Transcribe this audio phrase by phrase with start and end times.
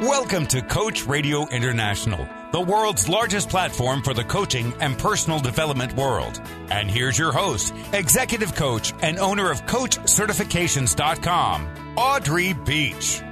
[0.00, 5.92] Welcome to Coach Radio International, the world's largest platform for the coaching and personal development
[5.92, 6.40] world.
[6.70, 13.22] And here's your host, executive coach and owner of CoachCertifications.com, Audrey Beach.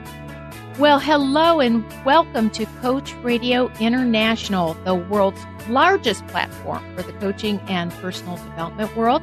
[0.78, 7.58] Well, hello and welcome to Coach Radio International, the world's largest platform for the coaching
[7.66, 9.22] and personal development world.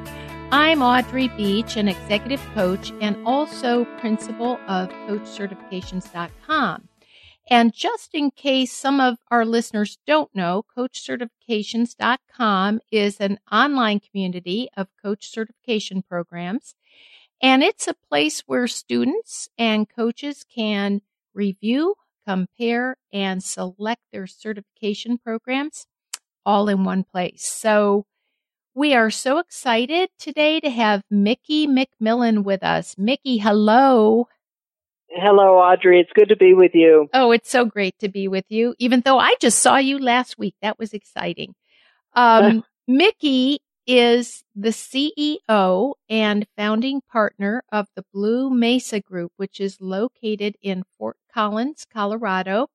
[0.54, 6.89] I'm Audrey Beach, an executive coach and also principal of CoachCertifications.com.
[7.49, 14.67] And just in case some of our listeners don't know, CoachCertifications.com is an online community
[14.75, 16.75] of coach certification programs.
[17.41, 21.02] And it's a place where students and coaches can
[21.33, 21.95] review,
[22.27, 25.86] compare, and select their certification programs
[26.45, 27.45] all in one place.
[27.45, 28.05] So
[28.73, 32.95] we are so excited today to have Mickey McMillan with us.
[32.97, 34.27] Mickey, hello.
[35.09, 35.99] Hello, Audrey.
[35.99, 37.09] It's good to be with you.
[37.14, 40.38] Oh, it's so great to be with you, even though I just saw you last
[40.38, 40.55] week.
[40.61, 41.53] That was exciting.
[42.14, 49.81] Um, Mickey is the CEO and founding partner of the Blue Mesa Group, which is
[49.81, 52.67] located in Fort Collins, Colorado.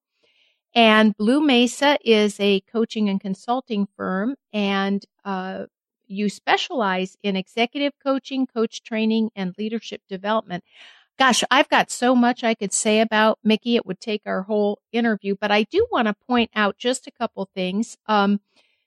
[0.75, 5.65] And Blue Mesa is a coaching and consulting firm, and uh,
[6.07, 10.65] you specialize in executive coaching, coach training, and leadership development.
[11.19, 13.77] Gosh, I've got so much I could say about Mickey.
[13.77, 17.11] It would take our whole interview, but I do want to point out just a
[17.11, 17.97] couple things.
[18.07, 18.41] Um,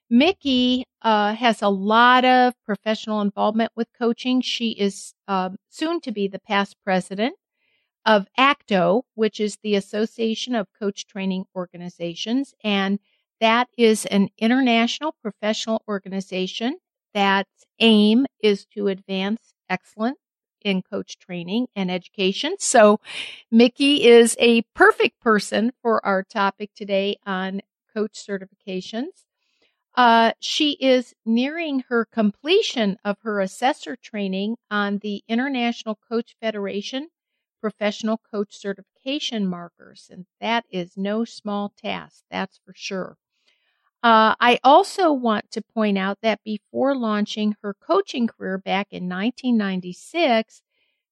[0.08, 4.40] Mickey uh, has a lot of professional involvement with coaching.
[4.40, 7.34] She is um, soon to be the past president
[8.04, 12.54] of ACTO, which is the Association of Coach Training Organizations.
[12.64, 12.98] And
[13.40, 16.78] that is an international professional organization
[17.14, 17.46] that
[17.78, 20.18] aim is to advance excellence
[20.62, 22.56] in coach training and education.
[22.58, 23.00] So
[23.50, 27.62] Mickey is a perfect person for our topic today on
[27.94, 29.24] coach certifications.
[29.94, 37.08] Uh, she is nearing her completion of her assessor training on the International Coach Federation
[37.60, 43.18] professional coach certification markers, and that is no small task, that's for sure.
[44.02, 49.08] Uh, I also want to point out that before launching her coaching career back in
[49.08, 50.62] 1996,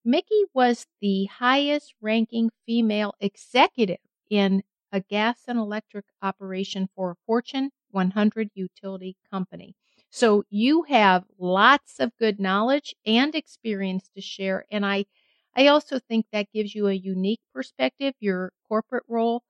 [0.06, 3.98] Mickey was the highest ranking female executive
[4.30, 9.74] in a gas and electric operation for a Fortune 100 utility company.
[10.08, 14.64] So you have lots of good knowledge and experience to share.
[14.70, 15.04] And I,
[15.54, 19.42] I also think that gives you a unique perspective, your corporate role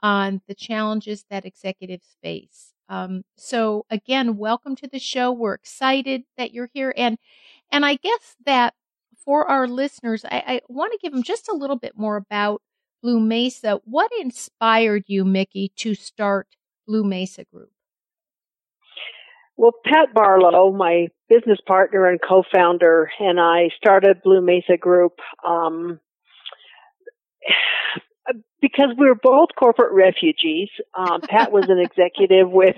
[0.00, 2.72] on the challenges that executives face.
[2.88, 5.32] Um, so again, welcome to the show.
[5.32, 6.94] We're excited that you're here.
[6.96, 7.18] And,
[7.70, 8.74] and I guess that
[9.24, 12.62] for our listeners, I, I want to give them just a little bit more about
[13.02, 13.80] Blue Mesa.
[13.84, 16.48] What inspired you, Mickey, to start
[16.86, 17.70] Blue Mesa Group?
[19.56, 25.14] Well, Pat Barlow, my business partner and co-founder, and I started Blue Mesa Group
[25.46, 25.98] um,
[28.60, 30.68] because we were both corporate refugees.
[30.94, 32.76] Um, Pat was an executive with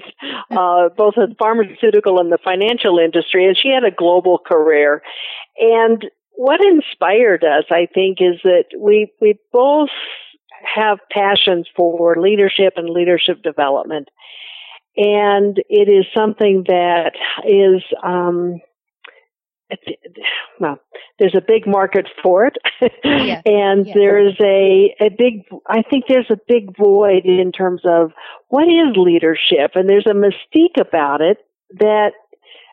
[0.51, 5.03] uh, both the pharmaceutical and the financial industry, and she had a global career.
[5.59, 9.91] And what inspired us, I think, is that we we both
[10.75, 14.09] have passions for leadership and leadership development
[14.99, 17.13] and it is something that
[17.47, 18.61] is um,
[20.61, 20.79] well,
[21.19, 22.57] there's a big market for it,
[23.05, 25.45] and there's a a big.
[25.67, 28.13] I think there's a big void in terms of
[28.49, 31.39] what is leadership, and there's a mystique about it
[31.79, 32.13] that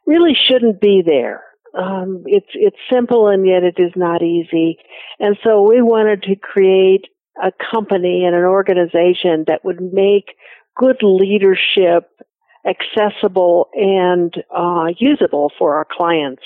[0.06, 1.44] really shouldn't be there.
[1.78, 4.78] Um, it's it's simple and yet it is not easy,
[5.20, 7.08] and so we wanted to create
[7.44, 10.36] a company and an organization that would make
[10.78, 12.10] good leadership
[12.66, 16.42] accessible and uh, usable for our clients.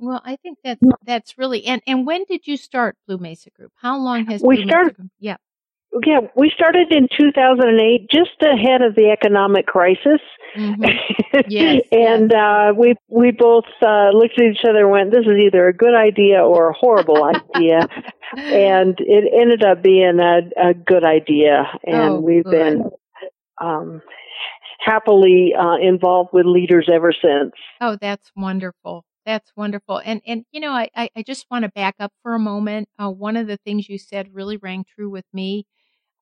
[0.00, 3.72] Well, I think that that's really and and when did you start Blue Mesa Group?
[3.76, 4.98] How long has we Blue started?
[4.98, 5.36] Mesa Yeah.
[6.06, 10.20] Yeah, we started in 2008, just ahead of the economic crisis.
[10.56, 10.84] Mm-hmm.
[11.48, 12.32] Yes, and yes.
[12.32, 15.74] Uh, we we both uh, looked at each other and went, "This is either a
[15.74, 17.86] good idea or a horrible idea."
[18.36, 22.52] And it ended up being a, a good idea, and oh, we've good.
[22.52, 22.90] been
[23.60, 24.02] um,
[24.78, 27.50] happily uh, involved with leaders ever since.
[27.80, 29.04] Oh, that's wonderful.
[29.26, 29.98] That's wonderful.
[30.04, 32.88] And and you know, I I just want to back up for a moment.
[32.98, 35.66] Uh, one of the things you said really rang true with me.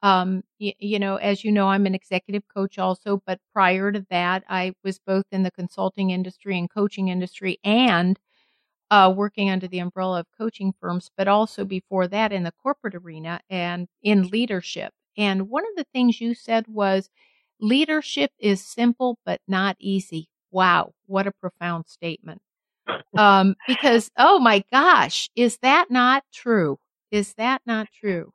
[0.03, 4.07] Um, you, you know, as you know, I'm an executive coach also, but prior to
[4.11, 8.19] that, I was both in the consulting industry and coaching industry, and
[8.91, 12.95] uh, working under the umbrella of coaching firms, but also before that in the corporate
[12.95, 14.93] arena and in leadership.
[15.17, 17.11] And one of the things you said was
[17.61, 20.29] leadership is simple but not easy.
[20.53, 22.43] Wow, what a profound statement.
[23.17, 26.79] Um, because, oh my gosh, is that not true?
[27.11, 28.33] Is that not true?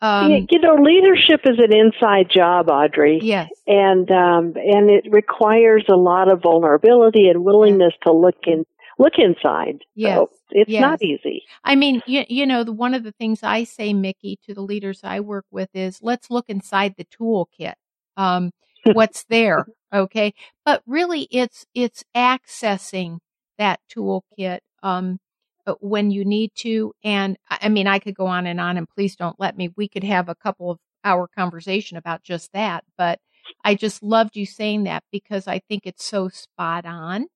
[0.00, 3.20] Um, you know, leadership is an inside job, Audrey.
[3.22, 8.64] Yes, and um, and it requires a lot of vulnerability and willingness to look in
[8.98, 9.84] look inside.
[9.94, 10.16] Yes.
[10.16, 10.80] So it's yes.
[10.80, 11.44] not easy.
[11.64, 14.62] I mean, you, you know, the, one of the things I say, Mickey, to the
[14.62, 17.74] leaders I work with is let's look inside the toolkit.
[18.16, 18.52] Um,
[18.84, 19.66] what's there?
[19.94, 20.32] Okay.
[20.64, 23.18] But really it's, it's accessing
[23.58, 25.18] that toolkit, um,
[25.66, 26.92] uh, when you need to.
[27.04, 29.88] And I mean, I could go on and on and please don't let me, we
[29.88, 33.18] could have a couple of hour conversation about just that, but
[33.64, 37.26] I just loved you saying that because I think it's so spot on.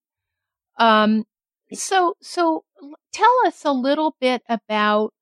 [0.77, 1.25] Um,
[1.73, 2.63] so, so
[3.11, 5.13] tell us a little bit about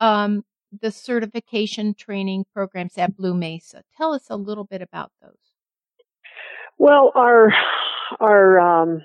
[0.00, 0.44] um,
[0.80, 3.82] the certification training programs at Blue Mesa.
[3.96, 5.32] Tell us a little bit about those.
[6.78, 7.52] Well, our
[8.20, 9.02] our um,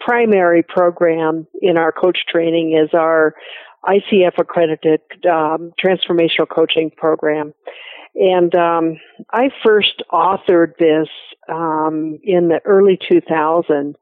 [0.00, 3.34] primary program in our coach training is our
[3.84, 5.00] ICF accredited
[5.30, 7.52] um, transformational coaching program.
[8.14, 8.96] And um,
[9.32, 11.08] I first authored this
[11.48, 13.94] um, in the early 2000s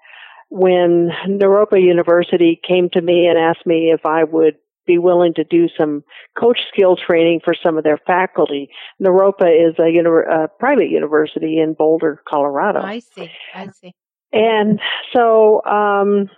[0.48, 4.54] when Naropa University came to me and asked me if I would
[4.86, 6.04] be willing to do some
[6.38, 8.70] coach skill training for some of their faculty.
[9.02, 12.80] Naropa is a, uni- a private university in Boulder, Colorado.
[12.80, 13.30] I see.
[13.52, 13.92] I see.
[14.36, 14.80] And
[15.14, 16.30] so um,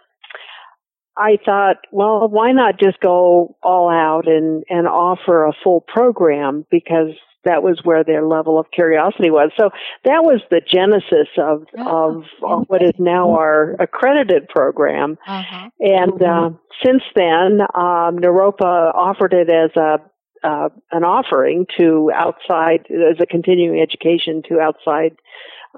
[1.16, 6.64] I thought, well, why not just go all out and and offer a full program
[6.70, 7.10] because
[7.44, 9.50] that was where their level of curiosity was.
[9.58, 9.70] So
[10.04, 15.16] that was the genesis of oh, of what is now our accredited program.
[15.26, 15.70] Uh-huh.
[15.80, 16.50] And uh,
[16.84, 19.98] since then, um, Naropa offered it as a
[20.44, 25.16] uh, an offering to outside as a continuing education to outside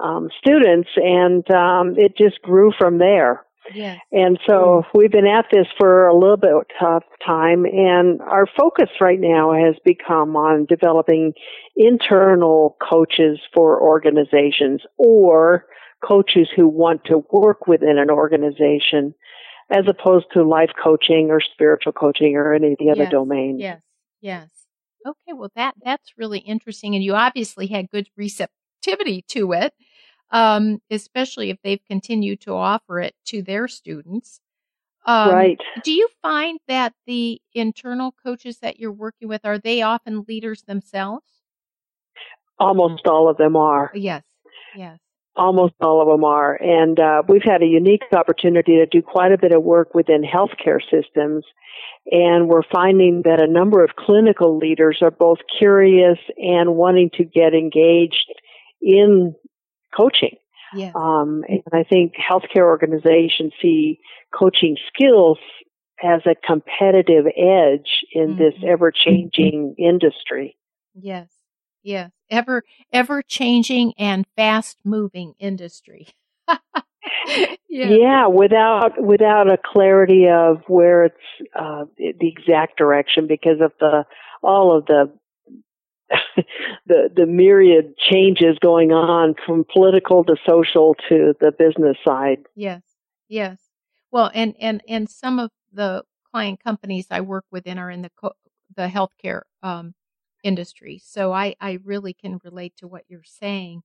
[0.01, 3.45] um, students, and um, it just grew from there.
[3.73, 3.99] Yes.
[4.11, 6.51] And so we've been at this for a little bit
[6.81, 11.33] of time and our focus right now has become on developing
[11.75, 15.65] internal coaches for organizations or
[16.05, 19.13] coaches who want to work within an organization
[19.69, 23.11] as opposed to life coaching or spiritual coaching or any of the other yes.
[23.11, 23.61] domains.
[23.61, 23.81] Yes.
[24.21, 24.49] Yes.
[25.05, 28.07] Okay, well that that's really interesting and you obviously had good
[28.85, 29.73] receptivity to it
[30.31, 34.39] um, especially if they've continued to offer it to their students.
[35.05, 35.59] Um, right.
[35.83, 40.63] Do you find that the internal coaches that you're working with are they often leaders
[40.63, 41.25] themselves?
[42.59, 43.91] Almost all of them are.
[43.95, 44.23] Yes.
[44.75, 44.99] Yes.
[45.35, 46.55] Almost all of them are.
[46.61, 50.23] And uh, we've had a unique opportunity to do quite a bit of work within
[50.23, 51.45] healthcare systems.
[52.11, 57.23] And we're finding that a number of clinical leaders are both curious and wanting to
[57.23, 58.31] get engaged
[58.81, 59.35] in
[59.95, 60.37] coaching.
[60.73, 60.93] Yes.
[60.95, 63.99] Um, and I think healthcare organizations see
[64.33, 65.37] coaching skills
[66.03, 68.37] as a competitive edge in mm-hmm.
[68.37, 70.57] this ever changing industry.
[70.93, 71.29] Yes.
[71.83, 72.11] Yes.
[72.29, 72.63] Ever,
[72.93, 76.07] ever changing and fast moving industry.
[77.27, 77.55] yeah.
[77.69, 81.15] yeah, without without a clarity of where it's
[81.55, 84.05] uh, the exact direction because of the
[84.43, 85.11] all of the
[86.87, 92.45] the the myriad changes going on from political to social to the business side.
[92.55, 92.81] Yes,
[93.27, 93.59] yes.
[94.11, 98.11] Well, and and and some of the client companies I work within are in the
[98.15, 98.35] co-
[98.75, 99.93] the healthcare um,
[100.43, 103.83] industry, so I I really can relate to what you're saying.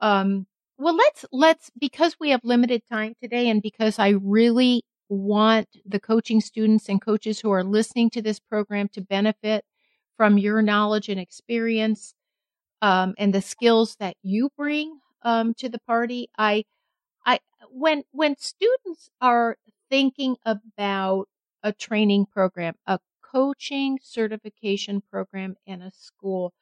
[0.00, 0.46] Um,
[0.78, 6.00] well, let's let's because we have limited time today, and because I really want the
[6.00, 9.64] coaching students and coaches who are listening to this program to benefit
[10.18, 12.12] from your knowledge and experience
[12.82, 16.28] um, and the skills that you bring um, to the party.
[16.36, 16.64] I,
[17.24, 17.38] I,
[17.70, 19.56] when when students are
[19.88, 21.28] thinking about
[21.62, 26.52] a training program, a coaching certification program in a school,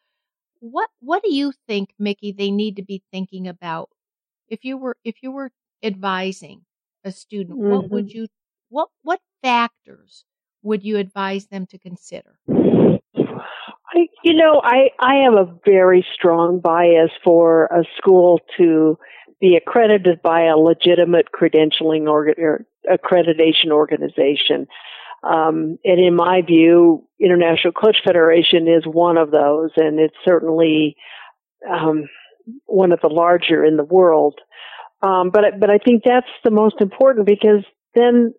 [0.60, 2.32] what what do you think, Mickey?
[2.32, 3.88] They need to be thinking about
[4.48, 5.50] if you were if you were
[5.82, 6.62] advising
[7.04, 7.70] a student, mm-hmm.
[7.70, 8.18] what would mm-hmm.
[8.18, 8.28] you
[8.68, 10.24] what what factors
[10.62, 12.38] would you advise them to consider?
[13.96, 18.98] I, you know, I, I have a very strong bias for a school to
[19.40, 24.66] be accredited by a legitimate credentialing or, or accreditation organization.
[25.22, 30.96] Um, and in my view, International Coach Federation is one of those, and it's certainly
[31.68, 32.04] um,
[32.66, 34.38] one of the larger in the world.
[35.02, 38.34] Um, but but I think that's the most important because then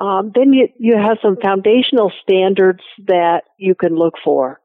[0.00, 4.60] um, then you, you have some foundational standards that you can look for.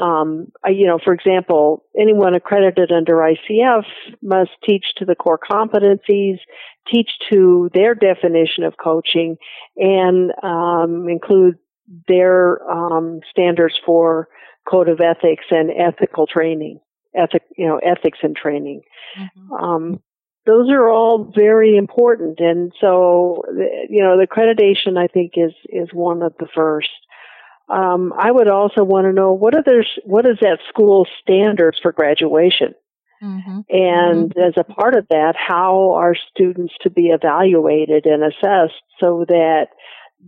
[0.00, 3.84] Um, you know, for example, anyone accredited under ICF
[4.22, 6.38] must teach to the core competencies,
[6.90, 9.36] teach to their definition of coaching,
[9.76, 11.58] and um, include
[12.08, 14.28] their um, standards for
[14.68, 16.80] code of ethics and ethical training,
[17.14, 18.82] ethic, you know, ethics and training.
[19.18, 19.52] Mm-hmm.
[19.52, 20.00] Um,
[20.46, 23.42] those are all very important, and so
[23.88, 26.88] you know, the accreditation I think is is one of the first.
[27.70, 31.78] Um, I would also want to know what are their, what is that school standards
[31.80, 32.74] for graduation?
[33.22, 33.60] Mm-hmm.
[33.68, 34.40] And mm-hmm.
[34.40, 39.68] as a part of that, how are students to be evaluated and assessed so that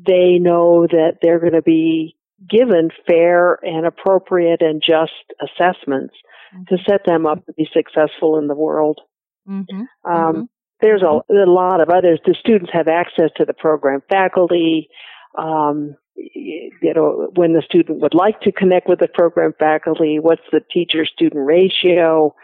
[0.07, 2.17] they know that they're going to be
[2.49, 6.15] given fair and appropriate and just assessments
[6.55, 6.65] mm-hmm.
[6.69, 9.01] to set them up to be successful in the world.
[9.49, 9.83] Mm-hmm.
[10.11, 10.43] Um, mm-hmm.
[10.81, 12.21] there's a, a, lot of others.
[12.25, 14.89] The students have access to the program faculty.
[15.37, 20.42] Um, you know, when the student would like to connect with the program faculty, what's
[20.50, 22.35] the teacher student ratio,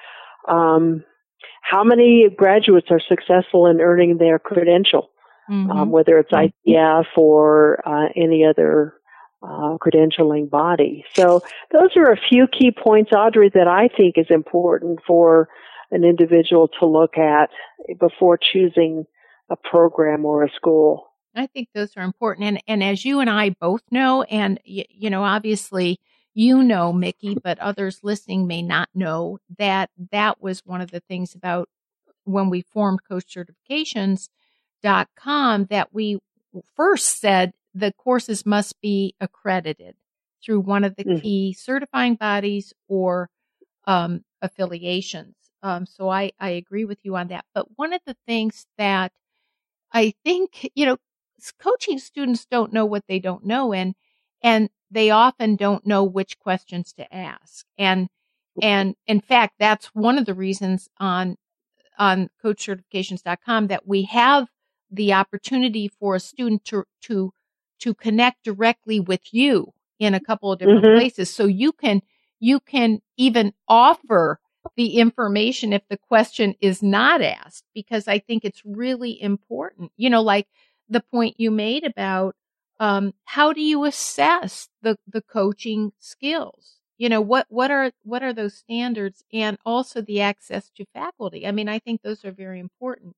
[0.48, 1.04] um,
[1.62, 5.10] how many graduates are successful in earning their credential,
[5.50, 5.70] mm-hmm.
[5.70, 6.70] um, whether it's mm-hmm.
[6.70, 8.94] ICF or uh, any other
[9.42, 11.04] uh, credentialing body.
[11.14, 15.48] So those are a few key points, Audrey, that I think is important for
[15.90, 17.50] an individual to look at
[17.98, 19.04] before choosing
[19.50, 21.07] a program or a school.
[21.38, 22.46] I think those are important.
[22.46, 26.00] And, and as you and I both know, and, you, you know, obviously
[26.38, 31.00] you know, Mickey, but others listening may not know that that was one of the
[31.00, 31.68] things about
[32.22, 36.20] when we formed coachcertifications.com that we
[36.76, 39.96] first said the courses must be accredited
[40.44, 41.18] through one of the mm-hmm.
[41.18, 43.28] key certifying bodies or
[43.88, 45.34] um, affiliations.
[45.64, 47.46] Um, so I, I agree with you on that.
[47.52, 49.10] But one of the things that
[49.92, 50.98] I think, you know,
[51.58, 53.94] coaching students don't know what they don't know and
[54.42, 58.08] and they often don't know which questions to ask and
[58.62, 61.36] and in fact that's one of the reasons on
[61.98, 64.48] on coachcertifications.com that we have
[64.90, 67.32] the opportunity for a student to to
[67.80, 70.98] to connect directly with you in a couple of different mm-hmm.
[70.98, 71.30] places.
[71.30, 72.02] So you can
[72.40, 74.38] you can even offer
[74.76, 79.92] the information if the question is not asked because i think it's really important.
[79.96, 80.46] You know like
[80.88, 82.34] the point you made about
[82.80, 86.76] um, how do you assess the the coaching skills?
[86.98, 91.46] You know what what are what are those standards, and also the access to faculty.
[91.46, 93.14] I mean, I think those are very important.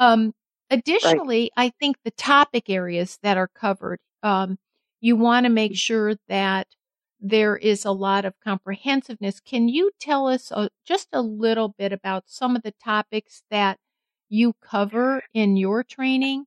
[0.00, 0.34] Um,
[0.70, 1.68] additionally, right.
[1.68, 4.58] I think the topic areas that are covered, um,
[5.00, 6.68] you want to make sure that
[7.20, 9.40] there is a lot of comprehensiveness.
[9.40, 13.78] Can you tell us uh, just a little bit about some of the topics that
[14.28, 16.46] you cover in your training?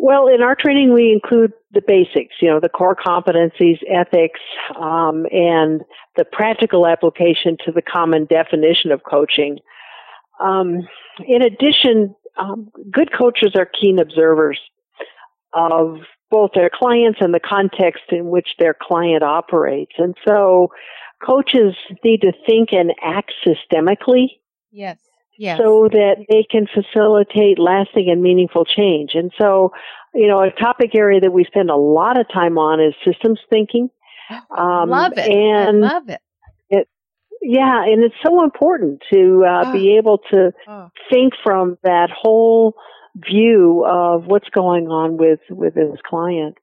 [0.00, 4.40] Well, in our training, we include the basics, you know, the core competencies, ethics,
[4.80, 5.82] um, and
[6.16, 9.58] the practical application to the common definition of coaching.
[10.40, 10.86] Um,
[11.26, 14.60] in addition, um, good coaches are keen observers
[15.52, 15.96] of
[16.30, 19.92] both their clients and the context in which their client operates.
[19.98, 20.68] And so
[21.26, 21.74] coaches
[22.04, 24.26] need to think and act systemically.
[24.70, 25.07] Yes
[25.38, 25.58] yes.
[25.58, 29.12] so that they can facilitate lasting and meaningful change.
[29.14, 29.72] And so,
[30.14, 33.40] you know, a topic area that we spend a lot of time on is systems
[33.48, 33.88] thinking.
[34.58, 35.26] Um, love it.
[35.26, 36.20] And I love it.
[36.68, 36.88] it.
[37.40, 39.72] Yeah, and it's so important to uh, oh.
[39.72, 40.90] be able to oh.
[41.10, 42.74] think from that whole
[43.16, 46.58] view of what's going on with with his client.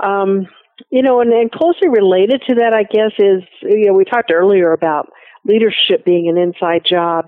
[0.00, 0.46] Um,
[0.90, 4.30] you know, and, and closely related to that, I guess, is you know we talked
[4.32, 5.10] earlier about
[5.44, 7.26] leadership being an inside job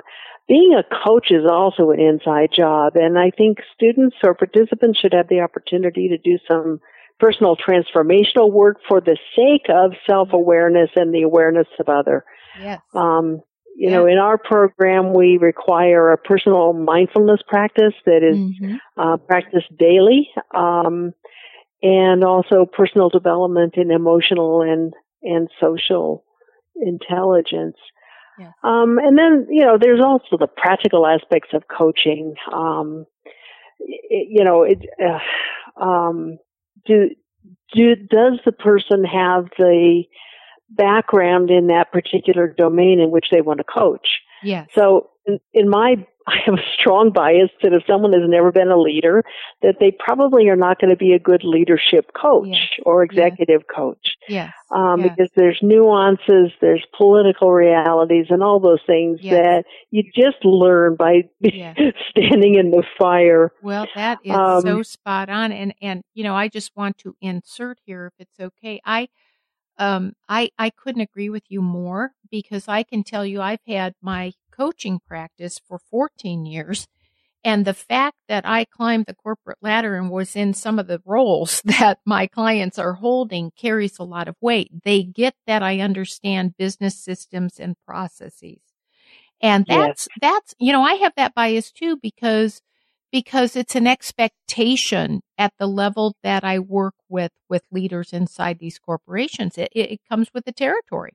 [0.49, 5.13] being a coach is also an inside job, and I think students or participants should
[5.13, 6.81] have the opportunity to do some
[7.19, 12.25] personal transformational work for the sake of self awareness and the awareness of other.
[12.61, 12.81] Yes.
[12.95, 13.43] Um,
[13.77, 18.77] you know, in our program, we require a personal mindfulness practice that is mm-hmm.
[18.97, 21.13] uh, practiced daily, um,
[21.83, 26.25] and also personal development in emotional and and social
[26.77, 27.77] intelligence.
[28.39, 28.53] Yes.
[28.63, 32.35] Um, and then, you know, there's also the practical aspects of coaching.
[32.53, 33.07] Um,
[33.79, 36.39] it, you know, it, uh, um,
[36.87, 37.11] do,
[37.75, 40.05] do, does the person have the
[40.71, 44.07] background in that particular domain in which they want to coach?
[44.43, 44.69] Yes.
[44.75, 48.69] So in, in my I have a strong bias that if someone has never been
[48.69, 49.23] a leader,
[49.63, 54.17] that they probably are not going to be a good leadership coach or executive coach.
[54.29, 54.53] Yes.
[54.71, 55.03] Um.
[55.03, 61.23] Because there's nuances, there's political realities, and all those things that you just learn by
[62.11, 63.53] standing in the fire.
[63.63, 65.53] Well, that is um, so spot on.
[65.53, 68.81] And and you know, I just want to insert here, if it's okay.
[68.85, 69.09] I
[69.79, 73.95] um, I I couldn't agree with you more because I can tell you I've had
[74.01, 76.89] my coaching practice for 14 years.
[77.45, 81.01] And the fact that I climbed the corporate ladder and was in some of the
[81.05, 84.71] roles that my clients are holding carries a lot of weight.
[84.83, 88.59] They get that I understand business systems and processes.
[89.41, 90.19] And that's, yes.
[90.21, 92.63] that's, you know, I have that bias too because,
[93.13, 98.79] because it's an expectation at the level that I work with, with leaders inside these
[98.79, 99.57] corporations.
[99.59, 101.13] It, it, it comes with the territory.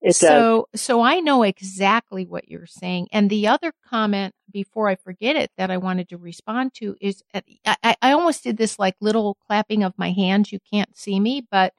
[0.00, 0.80] It so, does.
[0.80, 3.08] so I know exactly what you're saying.
[3.10, 7.22] And the other comment before I forget it that I wanted to respond to is
[7.34, 10.52] uh, I, I almost did this like little clapping of my hands.
[10.52, 11.74] You can't see me, but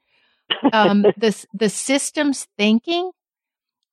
[0.72, 3.10] um, the the systems thinking.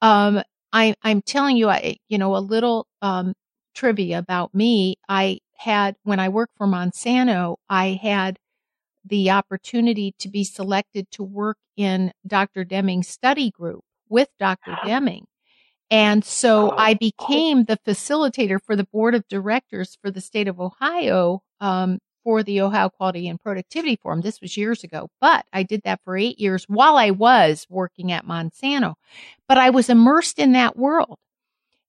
[0.01, 0.41] Um,
[0.73, 3.33] I, I'm telling you, I you know a little um,
[3.77, 4.95] trivia about me.
[5.07, 8.39] I had when I worked for Monsanto, I had
[9.05, 12.63] the opportunity to be selected to work in Dr.
[12.63, 14.75] Deming's study group with Dr.
[14.83, 15.25] Deming.
[15.89, 20.59] And so I became the facilitator for the board of directors for the state of
[20.59, 24.19] Ohio um, for the Ohio Quality and Productivity Forum.
[24.19, 28.11] This was years ago, but I did that for eight years while I was working
[28.11, 28.95] at Monsanto.
[29.47, 31.19] But I was immersed in that world.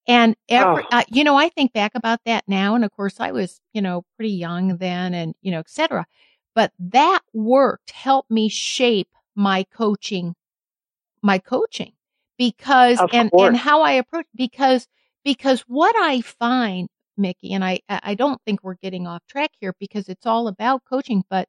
[0.08, 0.88] And every, oh.
[0.90, 2.74] uh, you know, I think back about that now.
[2.74, 6.06] And of course, I was, you know, pretty young then and, you know, et cetera.
[6.54, 10.34] But that worked helped me shape my coaching,
[11.22, 11.92] my coaching
[12.38, 14.86] because of and and how I approach because
[15.24, 19.74] because what I find Mickey and I I don't think we're getting off track here
[19.78, 21.48] because it's all about coaching but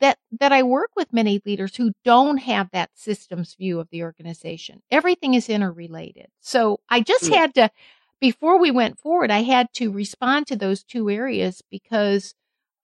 [0.00, 4.02] that that I work with many leaders who don't have that systems view of the
[4.02, 4.82] organization.
[4.90, 6.28] Everything is interrelated.
[6.40, 7.38] So I just yeah.
[7.38, 7.70] had to
[8.20, 12.34] before we went forward I had to respond to those two areas because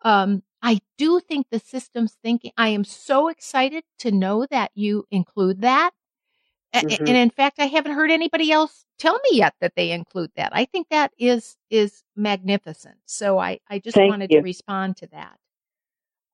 [0.03, 5.05] um I do think the systems thinking I am so excited to know that you
[5.11, 5.93] include that
[6.75, 7.07] Mm-hmm.
[7.07, 10.51] And in fact, I haven't heard anybody else tell me yet that they include that.
[10.55, 12.97] I think that is is magnificent.
[13.07, 14.39] So I I just Thank wanted you.
[14.39, 15.39] to respond to that.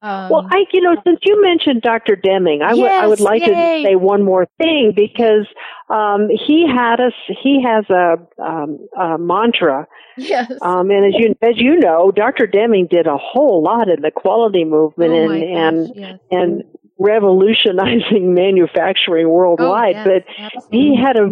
[0.05, 2.14] Um, well, I you know since you mentioned Dr.
[2.14, 3.83] Deming, I, w- yes, I would like yay.
[3.83, 5.47] to say one more thing because
[5.88, 7.14] um, he had us.
[7.43, 9.87] He has a, um, a mantra.
[10.19, 10.53] Yes.
[10.61, 12.47] Um, and as you as you know, Dr.
[12.47, 16.19] Deming did a whole lot in the quality movement oh and and yes.
[16.31, 16.64] and
[16.99, 20.79] revolutionizing manufacturing worldwide, oh, yes, but absolutely.
[20.79, 21.31] he had a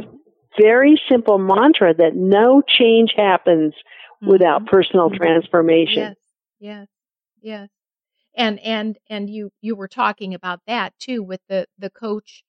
[0.59, 4.31] very simple mantra that no change happens mm-hmm.
[4.31, 5.23] without personal mm-hmm.
[5.23, 6.03] transformation.
[6.03, 6.17] Yes,
[6.59, 6.87] yes,
[7.43, 7.69] yes.
[8.35, 12.45] And and and you you were talking about that too with the the coach.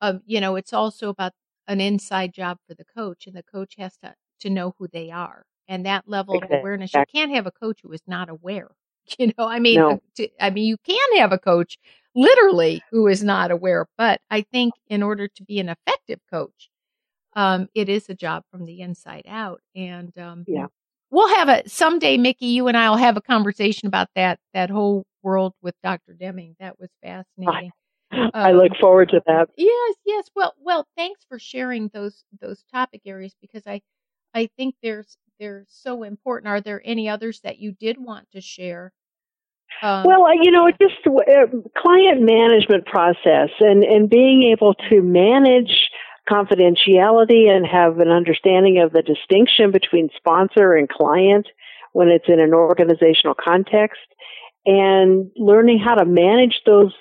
[0.00, 1.32] Of you know, it's also about
[1.68, 5.10] an inside job for the coach, and the coach has to to know who they
[5.10, 6.56] are and that level exactly.
[6.56, 6.96] of awareness.
[6.96, 8.70] You can't have a coach who is not aware.
[9.18, 10.00] You know, I mean, no.
[10.16, 11.76] to, I mean, you can have a coach
[12.14, 13.86] literally who is not aware.
[13.98, 16.70] But I think in order to be an effective coach,
[17.34, 19.60] um, it is a job from the inside out.
[19.74, 20.66] And um, yeah,
[21.12, 22.46] we'll have a someday, Mickey.
[22.46, 26.14] You and I will have a conversation about that that whole world with Dr.
[26.18, 26.56] Deming.
[26.58, 27.70] That was fascinating.
[28.10, 29.48] I, I look um, forward to that.
[29.56, 30.28] Yes, yes.
[30.34, 30.86] Well, well.
[30.96, 33.80] Thanks for sharing those those topic areas because I
[34.34, 36.48] I think there's they're so important.
[36.48, 38.92] Are there any others that you did want to share?
[39.82, 41.46] Um, well, you know, just uh,
[41.76, 45.88] client management process and, and being able to manage
[46.28, 51.46] confidentiality and have an understanding of the distinction between sponsor and client
[51.92, 54.00] when it's in an organizational context
[54.64, 56.94] and learning how to manage those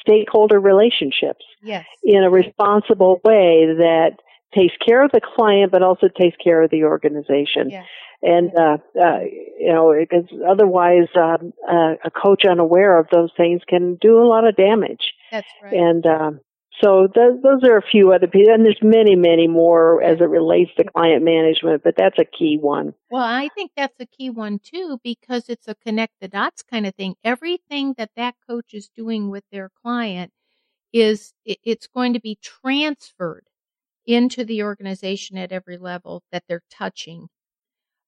[0.00, 1.84] stakeholder relationships yes.
[2.02, 4.16] in a responsible way that
[4.54, 7.70] takes care of the client but also takes care of the organization.
[7.70, 7.86] Yes
[8.24, 9.20] and uh, uh,
[9.60, 14.24] you know, because otherwise, um, uh, a coach unaware of those things can do a
[14.24, 15.12] lot of damage.
[15.30, 15.74] That's right.
[15.74, 16.40] And um,
[16.82, 20.28] so th- those are a few other pieces, and there's many, many more as it
[20.28, 22.94] relates to client management, but that's a key one.
[23.10, 26.86] Well, I think that's a key one too because it's a connect the dots kind
[26.86, 27.14] of thing.
[27.24, 30.32] Everything that that coach is doing with their client
[30.92, 33.46] is it's going to be transferred
[34.06, 37.28] into the organization at every level that they're touching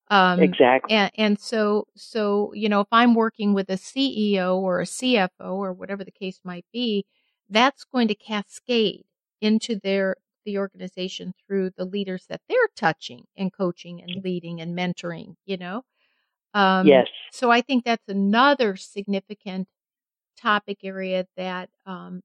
[0.09, 0.95] um, exactly.
[0.95, 5.31] And, and so, so, you know, if I'm working with a CEO or a CFO
[5.41, 7.05] or whatever the case might be,
[7.49, 9.05] that's going to cascade
[9.41, 14.77] into their, the organization through the leaders that they're touching and coaching and leading and
[14.77, 15.83] mentoring, you know?
[16.55, 17.09] Um, yes.
[17.31, 19.69] So I think that's another significant
[20.37, 22.23] topic area that, um,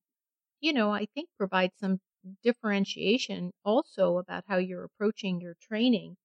[0.61, 1.99] you know, I think provides some
[2.43, 6.17] differentiation also about how you're approaching your training.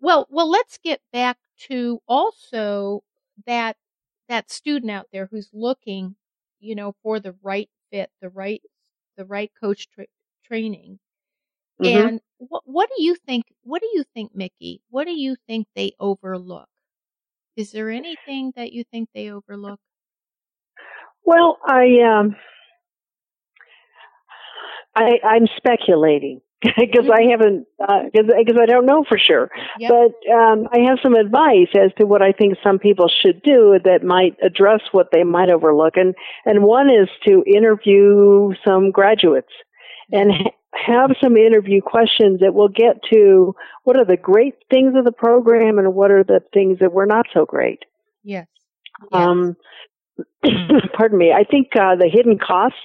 [0.00, 3.02] Well, well, let's get back to also
[3.46, 3.76] that
[4.28, 6.16] that student out there who's looking,
[6.60, 8.60] you know, for the right fit, the right
[9.16, 10.06] the right coach tra-
[10.44, 10.98] training.
[11.80, 12.08] Mm-hmm.
[12.08, 13.44] And what what do you think?
[13.62, 14.80] What do you think, Mickey?
[14.90, 16.68] What do you think they overlook?
[17.56, 19.78] Is there anything that you think they overlook?
[21.24, 22.36] Well, I um,
[24.96, 26.40] I I'm speculating
[26.78, 29.50] because I haven't because uh, because I don't know for sure.
[29.78, 29.90] Yep.
[29.90, 33.78] But um, I have some advice as to what I think some people should do
[33.84, 36.14] that might address what they might overlook, and
[36.46, 39.52] and one is to interview some graduates
[40.10, 40.32] and
[40.72, 45.12] have some interview questions that will get to what are the great things of the
[45.12, 47.84] program and what are the things that were not so great.
[48.22, 48.46] Yes.
[49.12, 49.56] Um,
[50.96, 51.32] pardon me.
[51.32, 52.78] I think uh, the hidden costs.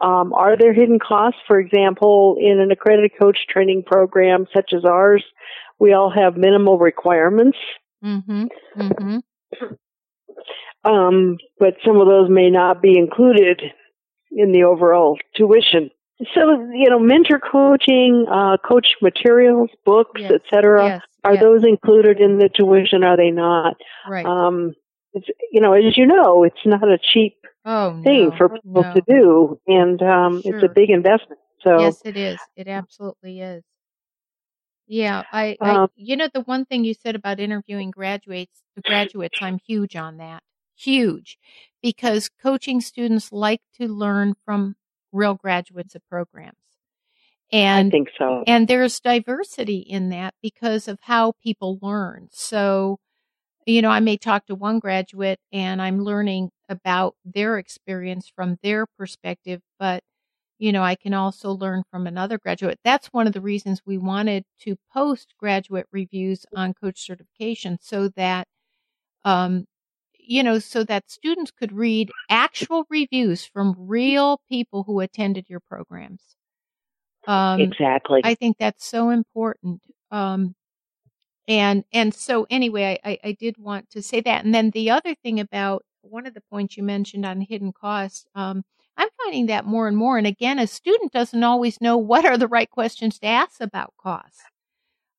[0.00, 1.40] Um, are there hidden costs?
[1.46, 5.24] For example, in an accredited coach training program such as ours,
[5.78, 7.58] we all have minimal requirements.
[8.04, 8.44] Mm-hmm.
[8.80, 9.18] Mm-hmm.
[10.84, 13.60] Um, but some of those may not be included
[14.30, 15.90] in the overall tuition.
[16.34, 20.32] So, you know, mentor coaching, uh, coach materials, books, yes.
[20.32, 20.86] etc.
[20.86, 21.02] Yes.
[21.24, 21.42] Are yes.
[21.42, 23.04] those included in the tuition?
[23.04, 23.76] Are they not?
[24.08, 24.26] Right.
[24.26, 24.74] Um,
[25.12, 27.36] it's, you know, as you know, it's not a cheap
[27.68, 28.36] oh, thing no.
[28.36, 28.94] for people no.
[28.94, 30.54] to do, and um, sure.
[30.54, 31.40] it's a big investment.
[31.62, 32.38] So yes, it is.
[32.56, 33.62] It absolutely is.
[34.86, 38.80] Yeah, I, I um, you know, the one thing you said about interviewing graduates, the
[38.82, 40.42] graduates, I'm huge on that.
[40.76, 41.38] Huge,
[41.82, 44.76] because coaching students like to learn from
[45.12, 46.56] real graduates of programs.
[47.50, 48.44] And I think so.
[48.46, 52.28] And there's diversity in that because of how people learn.
[52.30, 52.98] So,
[53.68, 58.58] you know, I may talk to one graduate and I'm learning about their experience from
[58.62, 60.02] their perspective, but
[60.58, 62.78] you know, I can also learn from another graduate.
[62.84, 68.08] That's one of the reasons we wanted to post graduate reviews on coach certification so
[68.16, 68.48] that
[69.24, 69.66] um,
[70.18, 75.60] you know, so that students could read actual reviews from real people who attended your
[75.60, 76.22] programs.
[77.26, 78.20] Um, exactly.
[78.24, 79.82] I think that's so important.
[80.10, 80.54] Um,
[81.48, 84.44] and and so anyway, I, I did want to say that.
[84.44, 88.26] And then the other thing about one of the points you mentioned on hidden costs,
[88.34, 88.62] um,
[88.96, 90.18] I'm finding that more and more.
[90.18, 93.94] And again, a student doesn't always know what are the right questions to ask about
[93.98, 94.42] costs.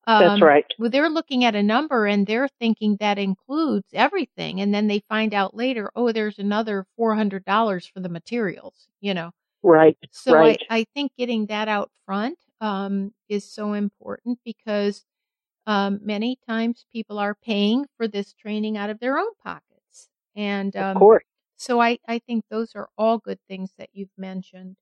[0.06, 0.66] Um, That's right.
[0.80, 4.62] Well, they're looking at a number and they're thinking that includes everything.
[4.62, 9.32] And then they find out later, oh, there's another $400 for the materials, you know.
[9.62, 9.98] Right.
[10.12, 10.62] So right.
[10.70, 15.06] I, I think getting that out front um, is so important because
[15.70, 20.10] um, many times people are paying for this training out of their own pockets.
[20.36, 21.24] And um, of course.
[21.58, 24.78] So I, I think those are all good things that you've mentioned.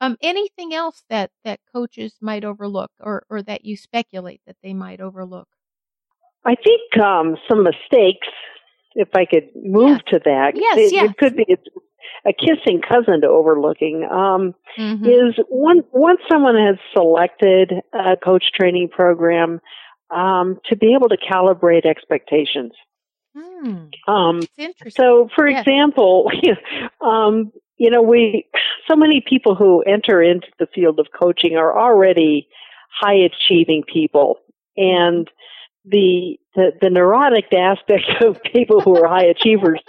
[0.00, 4.72] Um, anything else that, that coaches might overlook or, or that you speculate that they
[4.72, 5.48] might overlook?
[6.44, 8.28] I think um, some mistakes,
[8.94, 11.10] if I could move to that, yes, it, yes.
[11.10, 11.56] it could be
[12.24, 14.06] a kissing cousin to overlooking.
[14.10, 15.06] Um, mm-hmm.
[15.06, 19.60] Is one, once someone has selected a coach training program,
[20.10, 22.72] um, to be able to calibrate expectations.
[23.36, 24.42] Mm, um,
[24.90, 25.60] so, for yes.
[25.60, 26.30] example,
[27.00, 28.46] um, you know, we,
[28.88, 32.48] so many people who enter into the field of coaching are already
[32.90, 34.38] high achieving people.
[34.76, 35.28] And
[35.84, 39.80] the, the, the neurotic aspect of people who are high achievers,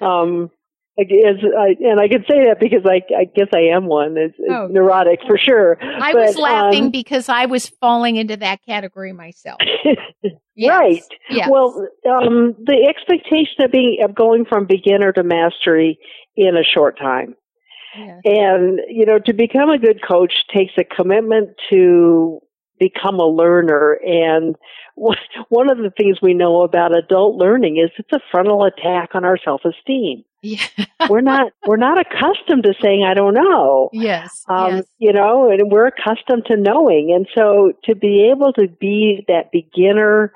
[0.00, 0.50] um,
[0.96, 4.16] is, uh, and I can say that because I, I guess I am one.
[4.16, 4.68] It's, it's oh.
[4.70, 5.76] neurotic for sure.
[5.82, 9.58] I but, was laughing um, because I was falling into that category myself.
[10.54, 10.68] yes.
[10.68, 11.02] Right.
[11.30, 11.48] Yes.
[11.50, 15.98] Well, um, the expectation of being of going from beginner to mastery
[16.36, 17.34] in a short time.
[17.96, 18.20] Yes.
[18.24, 22.40] And, you know, to become a good coach takes a commitment to
[22.78, 23.98] become a learner.
[24.04, 24.56] And
[24.96, 29.24] one of the things we know about adult learning is it's a frontal attack on
[29.24, 30.24] our self-esteem.
[30.44, 30.66] Yeah.
[31.08, 33.90] we're not, we're not accustomed to saying, I don't know.
[33.92, 34.44] Yes.
[34.48, 34.84] Um, yes.
[34.98, 37.12] you know, and we're accustomed to knowing.
[37.14, 40.32] And so to be able to be that beginner,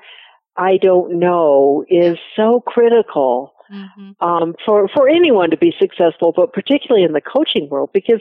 [0.57, 4.11] I don't know is so critical mm-hmm.
[4.19, 8.19] um, for for anyone to be successful, but particularly in the coaching world, because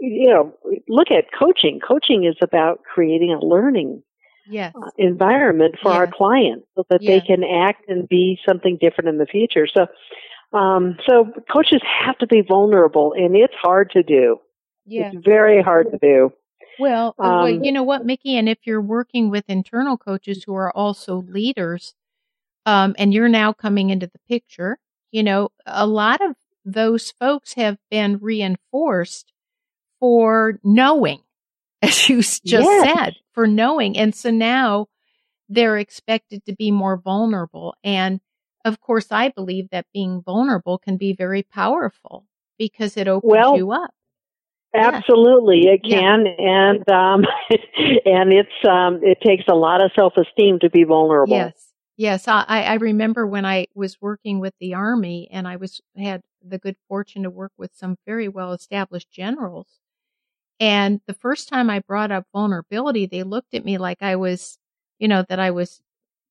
[0.00, 0.54] you know,
[0.88, 1.80] look at coaching.
[1.86, 4.02] Coaching is about creating a learning
[4.48, 4.72] yes.
[4.80, 5.98] uh, environment for yes.
[5.98, 7.22] our clients so that yes.
[7.22, 9.66] they can act and be something different in the future.
[9.66, 9.86] So,
[10.52, 14.38] um, so coaches have to be vulnerable, and it's hard to do.
[14.86, 15.10] Yeah.
[15.12, 16.32] It's very hard to do.
[16.78, 20.54] Well, um, well, you know what, Mickey, and if you're working with internal coaches who
[20.54, 21.94] are also leaders,
[22.64, 24.78] um, and you're now coming into the picture,
[25.10, 29.32] you know, a lot of those folks have been reinforced
[30.00, 31.20] for knowing,
[31.82, 32.96] as you just yes.
[32.96, 33.96] said, for knowing.
[33.96, 34.86] And so now
[35.48, 37.74] they're expected to be more vulnerable.
[37.82, 38.20] And
[38.64, 42.26] of course, I believe that being vulnerable can be very powerful
[42.58, 43.90] because it opens well, you up.
[44.74, 45.70] Absolutely, yeah.
[45.72, 46.70] it can, yeah.
[46.70, 47.24] and um,
[48.04, 51.36] and it's um, it takes a lot of self esteem to be vulnerable.
[51.36, 52.28] Yes, yes.
[52.28, 56.58] I, I remember when I was working with the army, and I was had the
[56.58, 59.80] good fortune to work with some very well established generals.
[60.60, 64.58] And the first time I brought up vulnerability, they looked at me like I was,
[64.98, 65.80] you know, that I was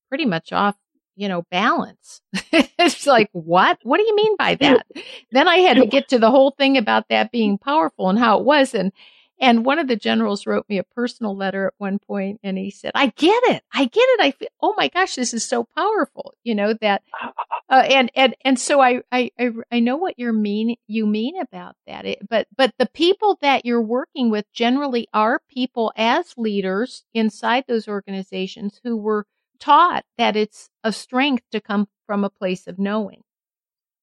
[0.09, 0.75] pretty much off
[1.17, 2.21] you know, balance.
[2.53, 3.79] it's like, what?
[3.83, 4.85] What do you mean by that?
[5.31, 8.39] then I had to get to the whole thing about that being powerful and how
[8.39, 8.73] it was.
[8.75, 8.93] And,
[9.39, 12.69] and one of the generals wrote me a personal letter at one point and he
[12.69, 13.63] said, I get it.
[13.73, 14.21] I get it.
[14.21, 17.01] I feel, oh my gosh, this is so powerful, you know, that,
[17.69, 21.39] uh, and, and, and so I, I, I, I know what you're mean, you mean
[21.39, 22.05] about that.
[22.05, 27.65] It, but, but the people that you're working with generally are people as leaders inside
[27.67, 29.25] those organizations who were
[29.59, 33.23] taught that it's a strength to come from a place of knowing.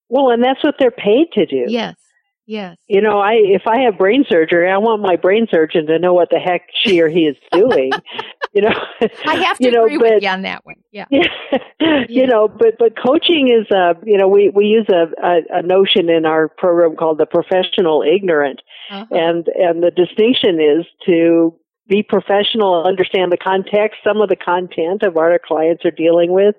[0.08, 1.64] Well, and that's what they're paid to do.
[1.68, 1.96] Yes.
[2.46, 2.76] Yes.
[2.88, 6.12] You know, I if I have brain surgery, I want my brain surgeon to know
[6.12, 7.90] what the heck she or he is doing.
[8.52, 8.74] you know,
[9.26, 10.76] I have to you know, agree but, with you on that one.
[10.90, 11.06] Yeah.
[11.10, 11.24] yeah.
[12.08, 15.62] You know, but but coaching is a you know we we use a, a, a
[15.62, 19.06] notion in our program called the professional ignorant, uh-huh.
[19.10, 21.54] and and the distinction is to
[21.88, 25.90] be professional, and understand the context, some of the content of what our clients are
[25.90, 26.54] dealing with,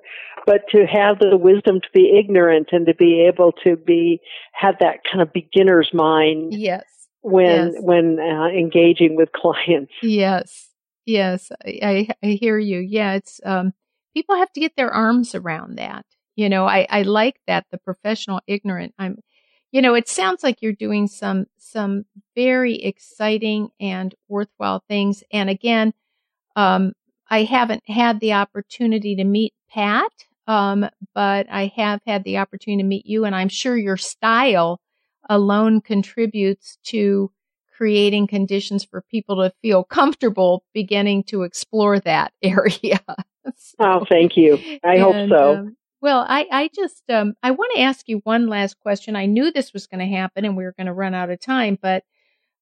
[0.46, 4.20] but to have the wisdom to be ignorant and to be able to be
[4.54, 6.54] have that kind of beginner's mind.
[6.54, 6.84] Yes.
[7.22, 7.76] When yes.
[7.80, 9.94] when uh, engaging with clients.
[10.04, 10.70] Yes.
[11.06, 12.80] Yes, I, I hear you.
[12.80, 13.74] Yeah, it's um,
[14.16, 16.06] people have to get their arms around that.
[16.36, 18.94] You know, I, I like that the professional ignorant.
[18.98, 19.20] I'm
[19.72, 25.24] you know, it sounds like you're doing some some very exciting and worthwhile things.
[25.32, 25.94] And again,
[26.56, 26.94] um,
[27.30, 30.12] I haven't had the opportunity to meet Pat,
[30.48, 34.80] um, but I have had the opportunity to meet you, and I'm sure your style
[35.30, 37.32] alone contributes to
[37.76, 43.00] creating conditions for people to feel comfortable beginning to explore that area.
[43.56, 44.58] so, oh, thank you.
[44.84, 45.56] I and, hope so.
[45.56, 49.16] Um, well, I, I just um, I want to ask you one last question.
[49.16, 51.40] I knew this was going to happen, and we were going to run out of
[51.40, 51.78] time.
[51.82, 52.04] But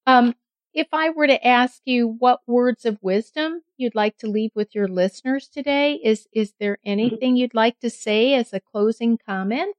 [0.05, 0.35] um,
[0.73, 4.73] if I were to ask you what words of wisdom you'd like to leave with
[4.73, 6.91] your listeners today, is is there mm-hmm.
[6.91, 9.75] anything you'd like to say as a closing comment?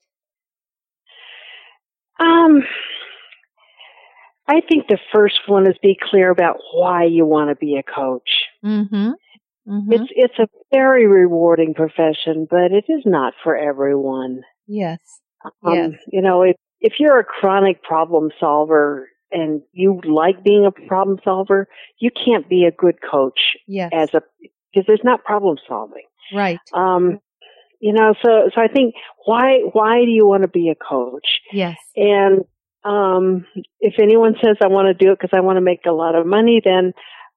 [2.21, 2.63] Um,
[4.47, 7.83] I think the first one is be clear about why you want to be a
[7.83, 8.29] coach.
[8.65, 9.13] Mm-hmm.
[9.69, 9.93] Mm-hmm.
[9.93, 14.43] It's it's a very rewarding profession, but it is not for everyone.
[14.67, 14.99] Yes.
[15.63, 15.91] Um, yes.
[16.13, 21.19] You know, if if you're a chronic problem solver and you like being a problem
[21.25, 21.67] solver,
[21.99, 23.41] you can't be a good coach.
[23.67, 23.91] Yes.
[23.93, 24.21] As a
[24.73, 26.05] because there's not problem solving.
[26.33, 26.59] Right.
[26.75, 27.21] Um,
[27.81, 31.41] you know, so so I think why why do you want to be a coach?
[31.53, 31.79] Yes.
[31.97, 32.45] And
[32.85, 33.47] um,
[33.81, 36.15] if anyone says I want to do it because I want to make a lot
[36.15, 36.93] of money, then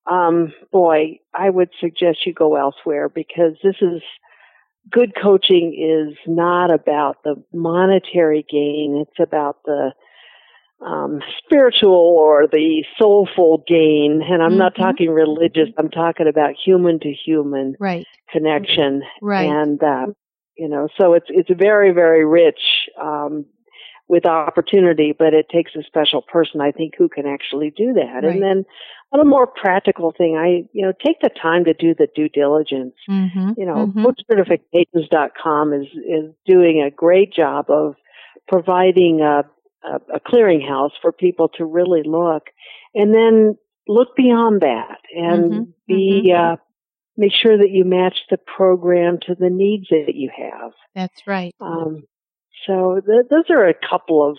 [0.09, 4.01] um, boy, I would suggest you go elsewhere because this is
[4.89, 9.05] good coaching is not about the monetary gain.
[9.05, 9.91] It's about the
[10.85, 14.21] um, spiritual or the soulful gain.
[14.29, 14.59] And I'm mm-hmm.
[14.59, 15.69] not talking religious.
[15.77, 17.75] I'm talking about human to human
[18.31, 19.01] connection.
[19.21, 19.49] Right.
[19.49, 20.07] And, uh,
[20.57, 22.61] you know, so it's, it's very, very rich,
[23.01, 23.45] um,
[24.09, 28.23] with opportunity, but it takes a special person, I think, who can actually do that.
[28.23, 28.23] Right.
[28.23, 28.65] And then
[29.21, 32.95] a more practical thing, I, you know, take the time to do the due diligence.
[33.09, 33.51] Mm-hmm.
[33.57, 34.03] You know, mm-hmm.
[35.73, 37.95] is, is doing a great job of
[38.47, 39.43] providing a,
[39.87, 42.47] a, a clearinghouse for people to really look
[42.93, 45.63] and then look beyond that and mm-hmm.
[45.87, 46.53] be, mm-hmm.
[46.53, 46.55] uh,
[47.15, 50.71] make sure that you match the program to the needs that you have.
[50.93, 51.55] That's right.
[51.61, 52.03] Um,
[52.65, 54.37] so th- those are a couple of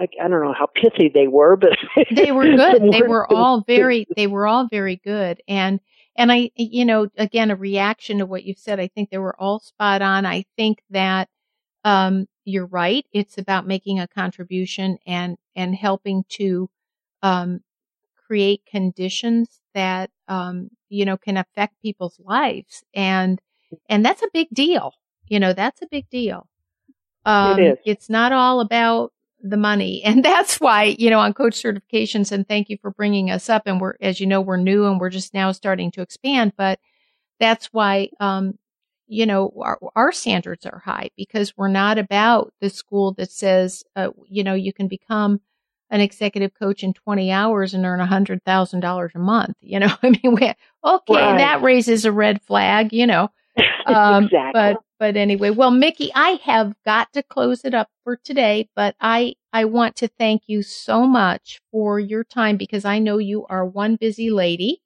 [0.00, 1.76] I, I, don't know how pithy they were, but
[2.10, 2.82] they were good.
[2.92, 5.42] they were all very they were all very good.
[5.46, 5.80] And
[6.16, 8.80] and I you know again a reaction to what you said.
[8.80, 10.24] I think they were all spot on.
[10.26, 11.28] I think that
[11.84, 13.04] um, you're right.
[13.12, 16.70] It's about making a contribution and and helping to
[17.22, 17.60] um,
[18.26, 23.40] create conditions that um, you know can affect people's lives and
[23.88, 24.94] and that's a big deal.
[25.28, 26.46] You know that's a big deal.
[27.26, 27.78] Um, it is.
[27.84, 30.02] It's not all about the money.
[30.10, 33.62] And that's why, you know, on coach certifications, and thank you for bringing us up.
[33.66, 36.78] And we're, as you know, we're new and we're just now starting to expand, but
[37.38, 38.58] that's why, um,
[39.06, 43.82] you know, our, our standards are high because we're not about the school that says,
[43.96, 45.40] uh, you know, you can become
[45.90, 49.56] an executive coach in 20 hours and earn a $100,000 a month.
[49.60, 50.52] You know, I mean, we,
[50.84, 51.38] okay, right.
[51.38, 53.30] that raises a red flag, you know.
[53.86, 54.52] Um, exactly.
[54.52, 58.94] But but anyway, well, Mickey, I have got to close it up for today, but
[59.00, 63.46] I I want to thank you so much for your time because I know you
[63.48, 64.80] are one busy lady,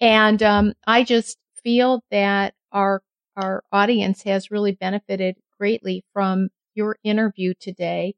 [0.00, 3.02] and um, I just feel that our
[3.36, 8.14] our audience has really benefited greatly from your interview today.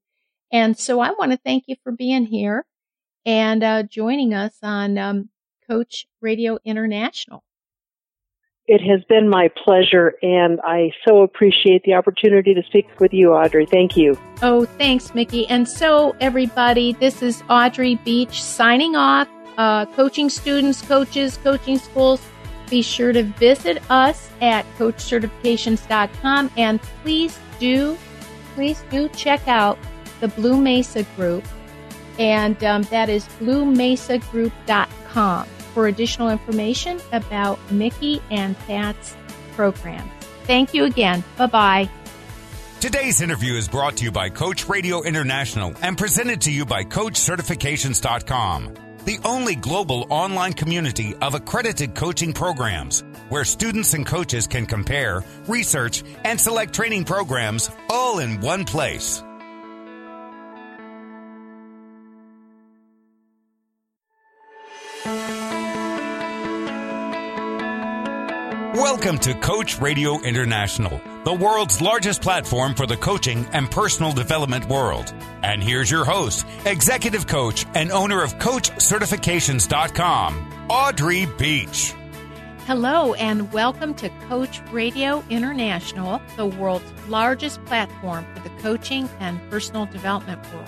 [0.53, 2.65] And so I want to thank you for being here
[3.27, 5.31] and uh, joining us on um,
[5.69, 7.43] Coach Radio International.
[8.73, 13.35] It has been my pleasure, and I so appreciate the opportunity to speak with you,
[13.35, 13.67] Audrey.
[13.67, 14.19] Thank you.
[14.41, 15.47] Oh, thanks, Mickey.
[15.49, 19.29] And so, everybody, this is Audrey Beach signing off.
[19.59, 22.23] Uh, coaching students, coaches, coaching schools,
[22.71, 27.99] be sure to visit us at coachcertifications.com and please do,
[28.55, 29.77] please do check out
[30.21, 31.45] the Blue Mesa Group,
[32.19, 39.17] and um, that is bluemesagroup.com for additional information about Mickey and Pat's
[39.55, 40.11] program.
[40.45, 41.25] Thank you again.
[41.37, 41.91] Bye bye.
[42.81, 46.83] Today's interview is brought to you by Coach Radio International and presented to you by
[46.83, 54.67] CoachCertifications.com, the only global online community of accredited coaching programs where students and coaches can
[54.67, 59.23] compare, research, and select training programs all in one place.
[68.83, 74.69] Welcome to Coach Radio International, the world's largest platform for the coaching and personal development
[74.69, 75.15] world.
[75.45, 81.95] And here's your host, executive coach and owner of CoachCertifications.com, Audrey Beach.
[82.67, 89.41] Hello, and welcome to Coach Radio International, the world's largest platform for the coaching and
[89.49, 90.67] personal development world.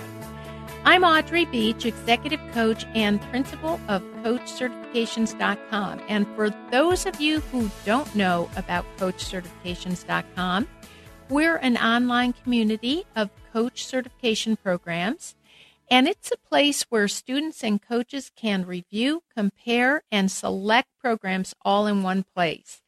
[0.86, 6.02] I'm Audrey Beach, Executive Coach and Principal of CoachCertifications.com.
[6.10, 10.68] And for those of you who don't know about CoachCertifications.com,
[11.30, 15.34] we're an online community of coach certification programs,
[15.90, 21.86] and it's a place where students and coaches can review, compare, and select programs all
[21.86, 22.82] in one place.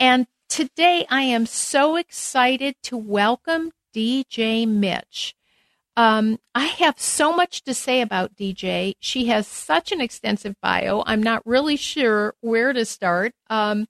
[0.00, 5.34] And today I am so excited to welcome DJ Mitsch.
[5.98, 8.94] Um, I have so much to say about DJ.
[9.00, 11.02] She has such an extensive bio.
[11.06, 13.32] I'm not really sure where to start.
[13.50, 13.88] Um,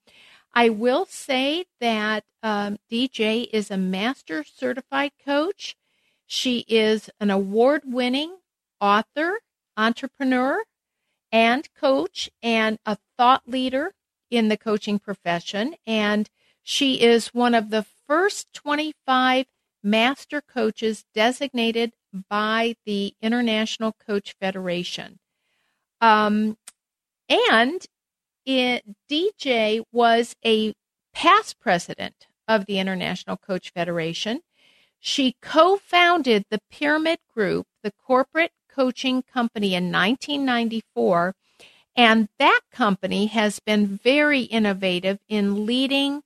[0.55, 5.77] I will say that um, DJ is a master certified coach.
[6.25, 8.39] She is an award winning
[8.81, 9.41] author,
[9.77, 10.65] entrepreneur,
[11.31, 13.93] and coach, and a thought leader
[14.31, 15.75] in the coaching profession.
[15.87, 16.31] And
[16.63, 19.45] she is one of the first 25
[19.83, 21.93] master coaches designated
[22.29, 25.19] by the International Coach Federation.
[26.01, 26.57] Um,
[27.29, 27.85] and
[28.47, 30.75] it, DJ was a
[31.13, 34.41] past president of the International Coach Federation.
[34.99, 41.35] She co founded the Pyramid Group, the corporate coaching company, in 1994.
[41.95, 46.23] And that company has been very innovative in leading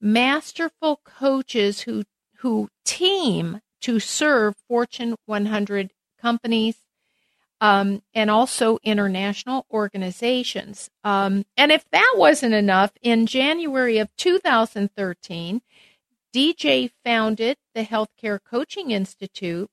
[0.00, 2.02] masterful coaches who,
[2.38, 5.90] who team to serve Fortune 100
[6.20, 6.76] companies
[7.60, 10.90] um, and also international organizations.
[11.04, 15.62] Um, and if that wasn't enough, in January of 2013,
[16.34, 19.70] DJ founded the Healthcare Coaching Institute,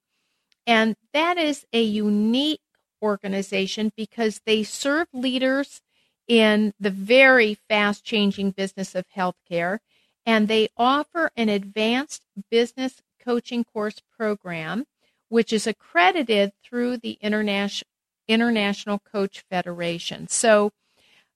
[0.67, 2.61] and that is a unique
[3.01, 5.81] organization because they serve leaders
[6.27, 9.79] in the very fast changing business of healthcare
[10.25, 14.85] and they offer an advanced business coaching course program,
[15.29, 17.87] which is accredited through the International
[18.27, 20.27] International Coach Federation.
[20.27, 20.71] So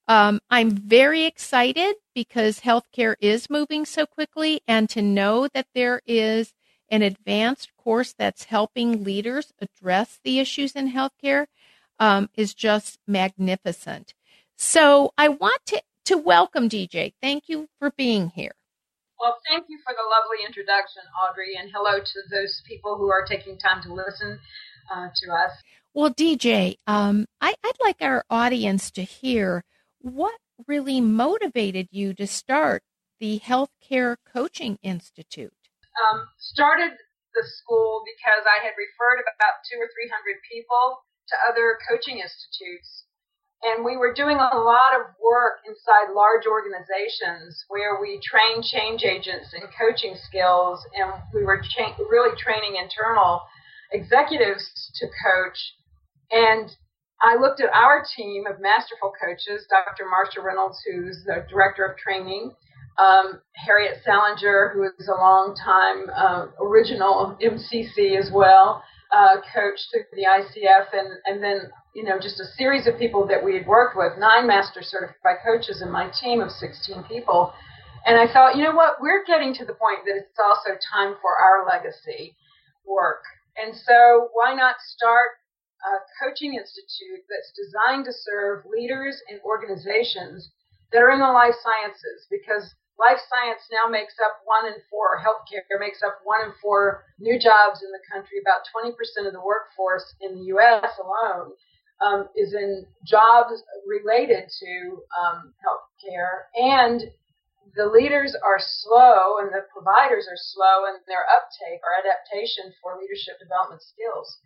[0.08, 6.02] um, I'm very excited because healthcare is moving so quickly, and to know that there
[6.06, 6.54] is
[6.90, 11.48] an advanced course that's helping leaders address the issues in healthcare
[12.00, 14.14] um, is just magnificent.
[14.56, 17.14] So I want to, to welcome DJ.
[17.22, 18.54] Thank you for being here.
[19.24, 23.24] Well, thank you for the lovely introduction, Audrey, and hello to those people who are
[23.24, 24.38] taking time to listen
[24.94, 25.64] uh, to us.
[25.94, 29.64] Well, DJ, um, I, would like our audience to hear
[30.00, 30.36] what
[30.68, 32.84] really motivated you to start
[33.22, 35.56] the Healthcare Coaching Institute.
[36.04, 41.00] Um, started the school because I had referred about two or three hundred people
[41.32, 43.08] to other coaching institutes.
[43.64, 49.04] And we were doing a lot of work inside large organizations where we trained change
[49.04, 53.42] agents in coaching skills, and we were cha- really training internal
[53.94, 55.58] executives to coach.
[56.32, 56.70] And
[57.22, 60.10] I looked at our team of masterful coaches, Dr.
[60.10, 62.52] Marcia Reynolds, who's the director of training,
[63.00, 68.84] um, Harriet Salinger, who is a long time uh, original MCC as well,
[69.16, 73.28] uh, coach through the ICF, and, and then you know just a series of people
[73.28, 77.54] that we had worked with, nine master certified coaches in my team of 16 people.
[78.06, 81.16] And I thought, you know what, we're getting to the point that it's also time
[81.22, 82.36] for our legacy
[82.86, 83.24] work.
[83.56, 85.40] And so why not start
[85.86, 90.52] a coaching institute that's designed to serve leaders and organizations
[90.92, 95.20] that are in the life sciences because life science now makes up one in four,
[95.20, 98.40] healthcare makes up one in four new jobs in the country.
[98.40, 98.96] About 20%
[99.28, 100.92] of the workforce in the U.S.
[101.00, 101.54] alone
[102.02, 106.50] um, is in jobs related to um, healthcare.
[106.56, 107.02] And
[107.76, 113.00] the leaders are slow and the providers are slow in their uptake or adaptation for
[113.02, 114.38] leadership development skills.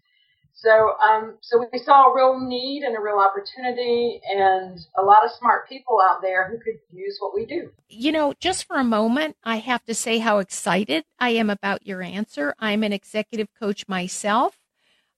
[0.58, 5.24] So, um, so we saw a real need and a real opportunity, and a lot
[5.24, 7.70] of smart people out there who could use what we do.
[7.90, 11.86] You know, just for a moment, I have to say how excited I am about
[11.86, 12.56] your answer.
[12.58, 14.57] I'm an executive coach myself.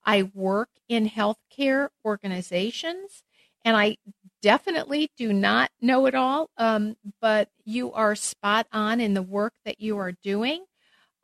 [0.10, 3.22] I work in healthcare organizations,
[3.64, 3.97] and I
[4.41, 6.49] definitely do not know it all.
[6.57, 10.66] Um, but you are spot on in the work that you are doing.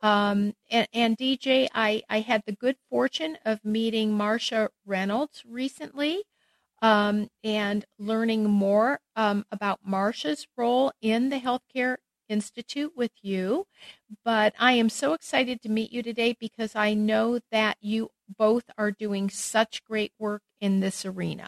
[0.02, 6.22] Um, and, and, DJ, I, I had the good fortune of meeting Marcia Reynolds recently
[6.84, 11.96] um, and learning more um, about Marcia's role in the Healthcare
[12.30, 13.66] Institute with you.
[14.24, 18.64] But I am so excited to meet you today because I know that you both
[18.78, 21.48] are doing such great work in this arena.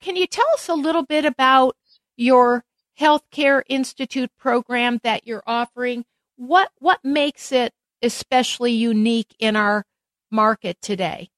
[0.00, 1.76] Can you tell us a little bit about
[2.16, 2.64] your
[2.98, 6.04] Healthcare Institute program that you're offering?
[6.36, 7.72] What what makes it
[8.02, 9.84] especially unique in our
[10.30, 11.30] market today?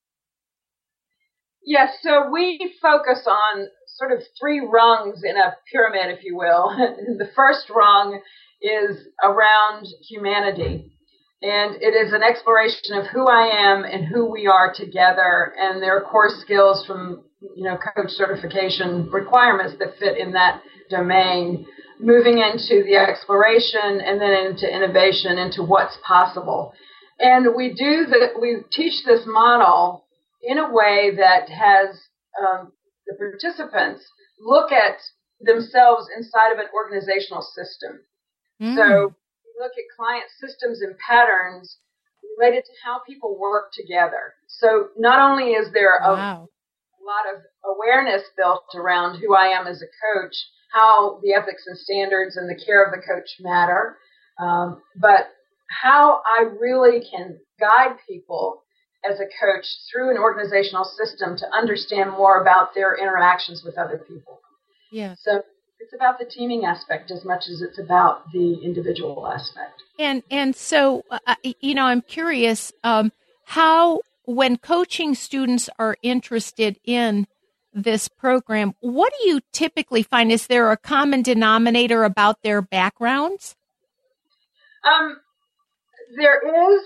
[1.64, 3.68] Yes, so we focus on
[3.98, 6.70] sort of three rungs in a pyramid, if you will.
[7.18, 8.20] the first rung
[8.62, 10.92] is around humanity.
[11.40, 15.54] And it is an exploration of who I am and who we are together.
[15.56, 17.22] And there are core skills from,
[17.54, 21.64] you know, coach certification requirements that fit in that domain
[22.00, 26.72] moving into the exploration and then into innovation, into what's possible.
[27.20, 30.04] And we do that, we teach this model
[30.42, 31.96] in a way that has
[32.40, 32.72] um,
[33.06, 34.04] the participants
[34.40, 34.98] look at
[35.40, 38.00] themselves inside of an organizational system.
[38.62, 38.76] Mm.
[38.76, 39.14] So
[39.58, 41.78] look at client systems and patterns
[42.38, 44.34] related to how people work together.
[44.46, 46.48] So not only is there a, wow.
[46.48, 50.34] a lot of awareness built around who I am as a coach,
[50.72, 53.96] how the ethics and standards and the care of the coach matter,
[54.38, 55.28] um, but
[55.82, 58.62] how I really can guide people
[59.08, 63.98] as a coach through an organizational system to understand more about their interactions with other
[63.98, 64.40] people.
[64.90, 65.14] Yeah.
[65.18, 65.42] So
[65.80, 69.82] it's about the teaming aspect as much as it's about the individual aspect.
[69.98, 73.12] And and so uh, you know, I'm curious um,
[73.44, 77.26] how when coaching students are interested in
[77.72, 80.32] this program, what do you typically find?
[80.32, 83.56] Is there a common denominator about their backgrounds?
[84.84, 85.16] Um,
[86.16, 86.40] there
[86.74, 86.82] is,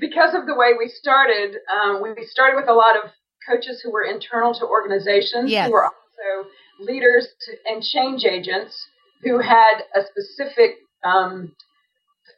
[0.00, 3.10] because of the way we started, um, we started with a lot of
[3.48, 5.66] coaches who were internal to organizations, yes.
[5.66, 6.48] who were also
[6.80, 8.74] leaders to, and change agents
[9.22, 11.52] who had a specific um,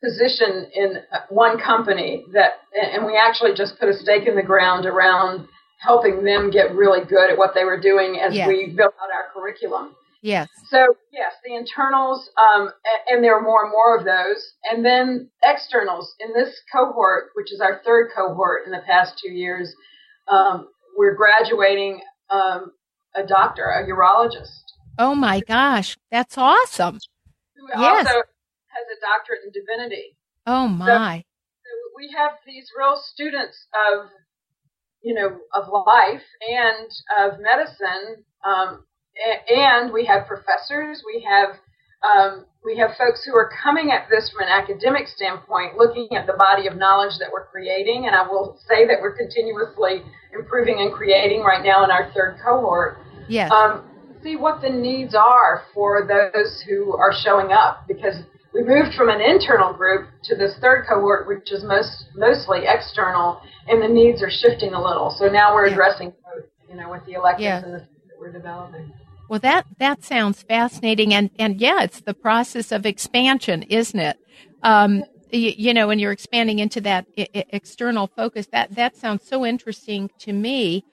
[0.02, 0.96] position in
[1.28, 5.46] one company that, and we actually just put a stake in the ground around
[5.78, 8.46] helping them get really good at what they were doing as yes.
[8.46, 9.94] we built out our curriculum.
[10.22, 10.48] Yes.
[10.68, 12.70] So yes, the internals, um,
[13.08, 16.14] and there are more and more of those, and then externals.
[16.20, 19.74] In this cohort, which is our third cohort in the past two years,
[20.28, 22.70] um, we're graduating um,
[23.14, 24.62] a doctor, a urologist.
[24.98, 26.98] Oh my gosh, that's awesome!
[27.56, 28.06] Who yes.
[28.06, 30.16] also has a doctorate in divinity.
[30.46, 31.18] Oh my!
[31.18, 31.22] So,
[31.64, 34.10] so we have these real students of
[35.02, 36.90] you know, of life and
[37.20, 38.24] of medicine.
[38.44, 38.84] Um,
[39.50, 41.56] and we have professors, we have
[42.02, 46.26] um, we have folks who are coming at this from an academic standpoint, looking at
[46.26, 48.06] the body of knowledge that we're creating.
[48.06, 52.38] And I will say that we're continuously improving and creating right now in our third
[52.42, 52.98] cohort.
[53.28, 53.50] Yes.
[53.50, 53.84] Um,
[54.22, 58.14] see what the needs are for those who are showing up because
[58.54, 63.40] we moved from an internal group to this third cohort, which is most mostly external,
[63.66, 65.14] and the needs are shifting a little.
[65.18, 67.64] So now we're addressing both, you know, with the electives yeah.
[67.64, 68.92] and the things that we're developing.
[69.32, 74.18] Well, that that sounds fascinating, and and yeah, it's the process of expansion, isn't it?
[74.62, 79.26] Um, you, you, know, when you're expanding into that I- external focus, that that sounds
[79.26, 80.84] so interesting to me.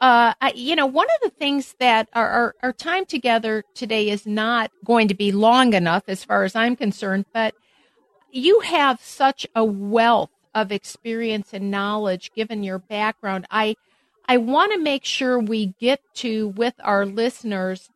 [0.00, 4.10] Uh, I, you know, one of the things that our, our, our time together today
[4.10, 7.52] is not going to be long enough as far as I'm concerned, but
[8.30, 13.44] you have such a wealth of experience and knowledge given your background.
[13.50, 13.74] I,
[14.28, 17.90] I want to make sure we get to with our listeners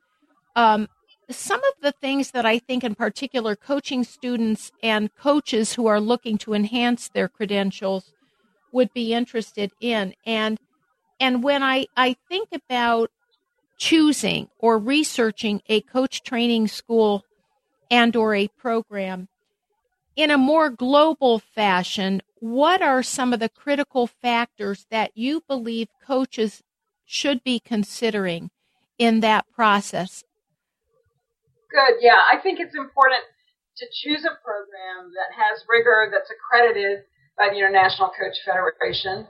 [0.55, 0.89] um,
[1.29, 6.01] some of the things that I think, in particular, coaching students and coaches who are
[6.01, 8.13] looking to enhance their credentials
[8.73, 10.15] would be interested in.
[10.25, 10.59] And
[11.19, 13.11] and when I, I think about
[13.79, 17.25] choosing or researching a coach training school
[17.91, 19.29] and or a program
[20.17, 25.89] in a more global fashion, what are some of the critical factors that you believe
[26.05, 26.63] coaches
[27.05, 28.51] should be considering
[28.99, 30.25] in that process?
[31.71, 32.01] Good.
[32.01, 33.23] Yeah, I think it's important
[33.77, 37.05] to choose a program that has rigor that's accredited
[37.37, 39.29] by the International Coach Federation.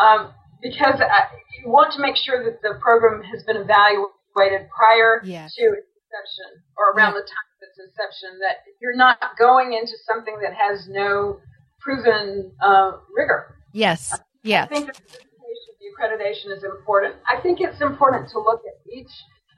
[0.00, 1.30] Um, because I,
[1.62, 5.54] you want to make sure that the program has been evaluated prior yes.
[5.54, 5.76] to
[6.14, 8.38] inception or around the time of its inception.
[8.40, 11.40] That you're not going into something that has no
[11.80, 13.56] proven uh, rigor.
[13.72, 14.18] Yes.
[14.42, 14.68] Yes.
[14.70, 17.16] I think the accreditation is important.
[17.26, 19.10] I think it's important to look at each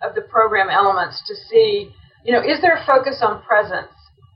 [0.02, 1.90] of the program elements to see,
[2.24, 3.92] you know, is there a focus on presence?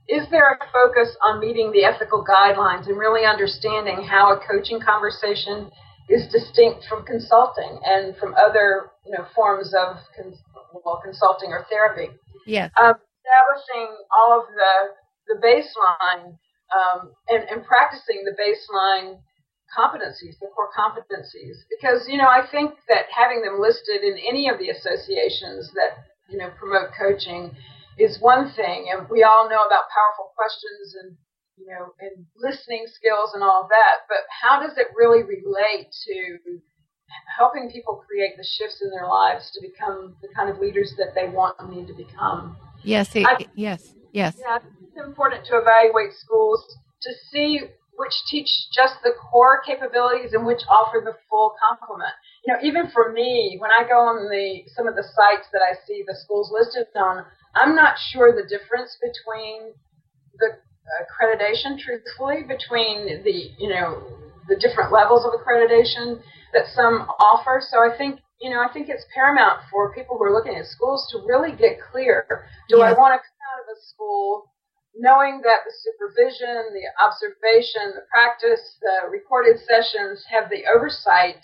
[0.08, 4.80] Is there a focus on meeting the ethical guidelines and really understanding how a coaching
[4.80, 5.70] conversation
[6.10, 9.96] is distinct from consulting and from other you know forms of
[11.02, 12.08] consulting or therapy.
[12.46, 12.70] Yes.
[12.80, 14.74] Um, establishing all of the
[15.30, 16.34] the baseline
[16.74, 19.18] um, and, and practicing the baseline
[19.70, 24.48] competencies, the core competencies, because you know I think that having them listed in any
[24.48, 27.54] of the associations that you know promote coaching
[27.98, 31.16] is one thing, and we all know about powerful questions and
[31.60, 35.92] you know, and listening skills and all of that, but how does it really relate
[36.08, 36.38] to
[37.36, 41.14] helping people create the shifts in their lives to become the kind of leaders that
[41.14, 42.56] they want and need to become?
[42.82, 44.36] Yes, it, I, yes, yes.
[44.40, 46.64] Yeah, it's important to evaluate schools
[47.02, 47.60] to see
[47.96, 52.16] which teach just the core capabilities and which offer the full complement.
[52.46, 55.60] You know, even for me, when I go on the some of the sites that
[55.60, 59.72] I see the schools listed on, I'm not sure the difference between
[60.38, 60.56] the
[61.04, 64.02] accreditation, truthfully, between the you know
[64.50, 66.20] the different levels of accreditation
[66.52, 67.62] that some offer.
[67.62, 70.66] So I think you know I think it's paramount for people who are looking at
[70.66, 72.26] schools to really get clear.
[72.68, 72.82] Do.
[72.82, 74.50] I want to come out of a school
[74.98, 81.38] knowing that the supervision, the observation, the practice, the recorded sessions have the oversight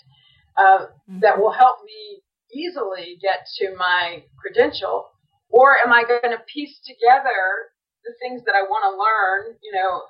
[0.57, 1.19] uh, mm-hmm.
[1.21, 2.21] that will help me
[2.53, 5.11] easily get to my credential?
[5.49, 7.71] Or am I going to piece together
[8.03, 10.03] the things that I want to learn, you know,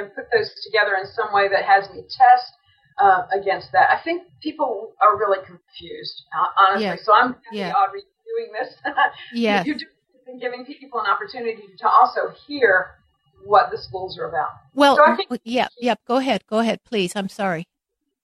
[0.00, 2.52] and, put those together in some way that has me test
[2.98, 3.90] uh, against that.
[3.90, 6.22] I think people are really confused,
[6.58, 6.98] honestly.
[7.02, 7.72] So I'm yeah.
[7.72, 8.74] Audrey doing this.
[9.34, 9.62] yeah.
[9.64, 12.98] You're doing, giving people an opportunity to also hear
[13.44, 14.50] what the schools are about.
[14.74, 15.94] Well, so think, yeah, yeah.
[16.06, 17.12] Go ahead, go ahead, please.
[17.16, 17.66] I'm sorry.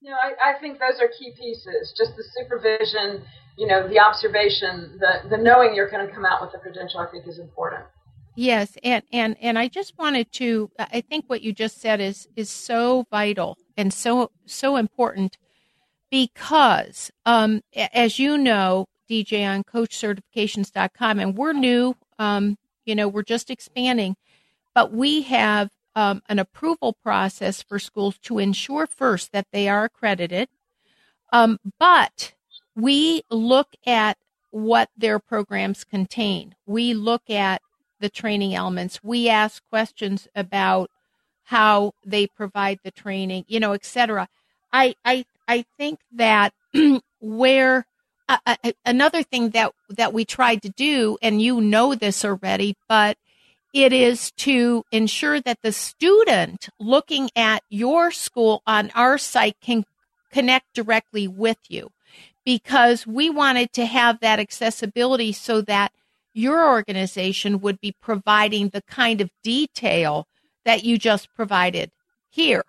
[0.01, 1.95] You know, I, I think those are key pieces.
[1.97, 3.25] Just the supervision,
[3.57, 7.01] you know, the observation, the the knowing you're going to come out with a credential.
[7.01, 7.85] I think is important.
[8.37, 10.71] Yes, and and and I just wanted to.
[10.79, 15.39] I think what you just said is is so vital and so so important
[16.11, 17.63] because, um,
[17.93, 21.97] as you know, DJ on CoachCertifications.com, and we're new.
[22.19, 24.17] Um, you know, we're just expanding,
[24.75, 29.85] but we have um, an approval process for schools to ensure first that they are
[29.85, 30.49] accredited.
[31.33, 32.35] Um, but
[32.75, 34.19] we look at
[34.51, 36.55] what their programs contain.
[36.67, 37.63] We look at
[38.05, 39.03] the training elements.
[39.03, 40.91] We ask questions about
[41.45, 44.29] how they provide the training, you know, etc.
[44.75, 46.53] I I I think that
[47.21, 47.87] where
[48.29, 52.77] uh, uh, another thing that that we tried to do, and you know this already,
[52.91, 53.17] but
[53.73, 59.87] it is to ensure that the student looking at your school on our site can
[60.31, 61.91] connect directly with you
[62.45, 65.91] because we wanted to have that accessibility so that
[66.35, 70.27] your organization would be providing the kind of detail
[70.65, 71.91] that you just provided
[72.29, 72.65] here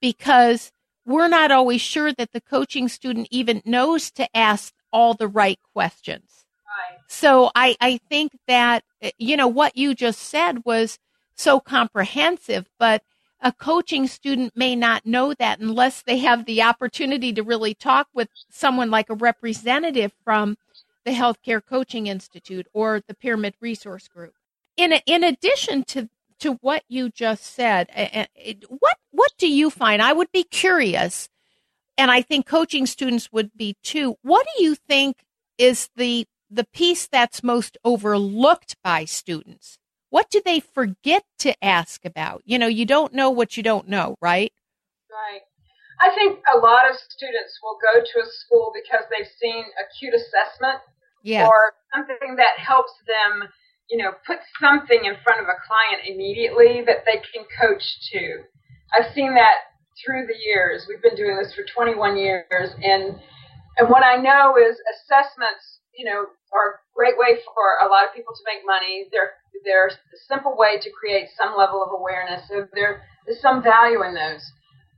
[0.00, 0.72] because
[1.04, 5.58] we're not always sure that the coaching student even knows to ask all the right
[5.72, 6.44] questions.
[6.66, 7.00] Right.
[7.08, 8.84] So I, I think that,
[9.18, 10.98] you know, what you just said was
[11.34, 13.02] so comprehensive, but
[13.40, 18.06] a coaching student may not know that unless they have the opportunity to really talk
[18.14, 20.56] with someone like a representative from
[21.04, 24.34] the Healthcare Coaching Institute or the Pyramid Resource Group.
[24.76, 26.08] In, in addition to,
[26.40, 27.88] to what you just said,
[28.68, 30.00] what, what do you find?
[30.00, 31.28] I would be curious,
[31.98, 34.16] and I think coaching students would be too.
[34.22, 35.24] What do you think
[35.58, 39.78] is the, the piece that's most overlooked by students?
[40.10, 42.42] What do they forget to ask about?
[42.44, 44.52] You know, you don't know what you don't know, right?
[45.10, 45.42] Right.
[46.00, 50.16] I think a lot of students will go to a school because they've seen acute
[50.16, 50.80] assessment
[51.22, 51.44] yes.
[51.44, 53.48] or something that helps them,
[53.92, 58.48] you know, put something in front of a client immediately that they can coach to.
[58.96, 60.86] I've seen that through the years.
[60.88, 63.20] We've been doing this for 21 years, and
[63.78, 68.04] and what I know is assessments, you know, are a great way for a lot
[68.04, 69.06] of people to make money.
[69.12, 72.48] They're they're a simple way to create some level of awareness.
[72.48, 74.42] So there is some value in those.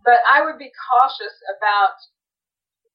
[0.05, 1.97] But I would be cautious about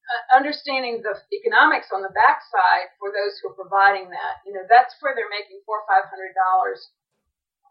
[0.08, 4.43] uh, understanding the economics on the backside for those who are providing that.
[4.47, 6.80] You know, that's where they're making four or five hundred dollars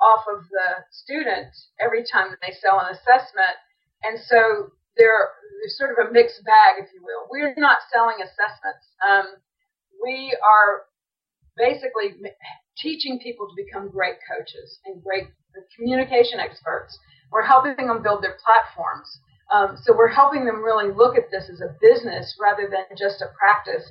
[0.01, 1.49] off of the student
[1.81, 3.57] every time they sell an assessment,
[4.05, 7.29] and so they're, they're sort of a mixed bag, if you will.
[7.33, 8.85] We're not selling assessments.
[9.01, 9.41] Um,
[10.05, 10.89] we are
[11.57, 12.17] basically
[12.77, 15.33] teaching people to become great coaches and great
[15.77, 16.99] communication experts.
[17.33, 19.09] We're helping them build their platforms.
[19.55, 23.23] Um, so we're helping them really look at this as a business rather than just
[23.23, 23.91] a practice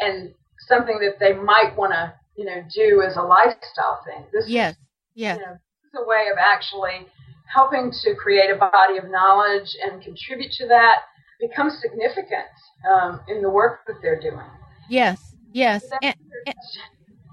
[0.00, 0.34] and
[0.66, 4.24] something that they might want to, you know, do as a lifestyle thing.
[4.32, 4.74] This yes,
[5.14, 5.38] yes.
[5.38, 7.06] You know, this is a way of actually
[7.52, 10.96] helping to create a body of knowledge and contribute to that,
[11.40, 12.50] become significant
[12.92, 14.50] um, in the work that they're doing.
[14.88, 15.84] Yes, yes.
[16.02, 16.56] And, and,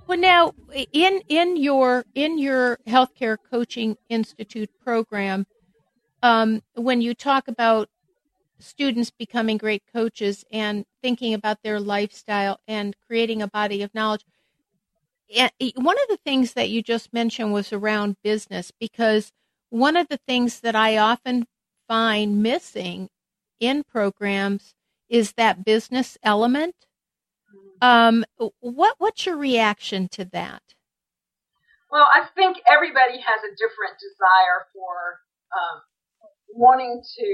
[0.07, 0.53] well, now
[0.91, 5.45] in in your in your healthcare coaching institute program,
[6.23, 7.89] um, when you talk about
[8.59, 14.25] students becoming great coaches and thinking about their lifestyle and creating a body of knowledge,
[15.75, 19.31] one of the things that you just mentioned was around business because
[19.69, 21.45] one of the things that I often
[21.87, 23.09] find missing
[23.59, 24.75] in programs
[25.09, 26.75] is that business element
[27.83, 28.23] um,
[28.61, 30.63] what what's your reaction to that?
[31.91, 35.19] Well, I think everybody has a different desire for
[35.53, 35.81] um,
[36.55, 37.25] wanting to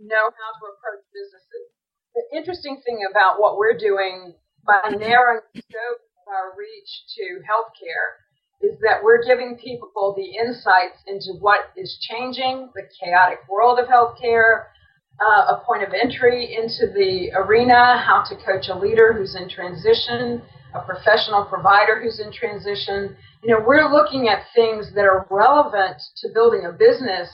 [0.00, 1.66] know how to approach businesses.
[2.14, 7.40] The interesting thing about what we're doing by narrowing the scope of our reach to
[7.44, 8.24] healthcare
[8.62, 13.86] is that we're giving people the insights into what is changing, the chaotic world of
[13.86, 14.72] healthcare,
[15.20, 19.48] uh, a point of entry into the arena, how to coach a leader who's in
[19.48, 20.42] transition,
[20.74, 23.16] a professional provider who's in transition.
[23.42, 27.28] You know, we're looking at things that are relevant to building a business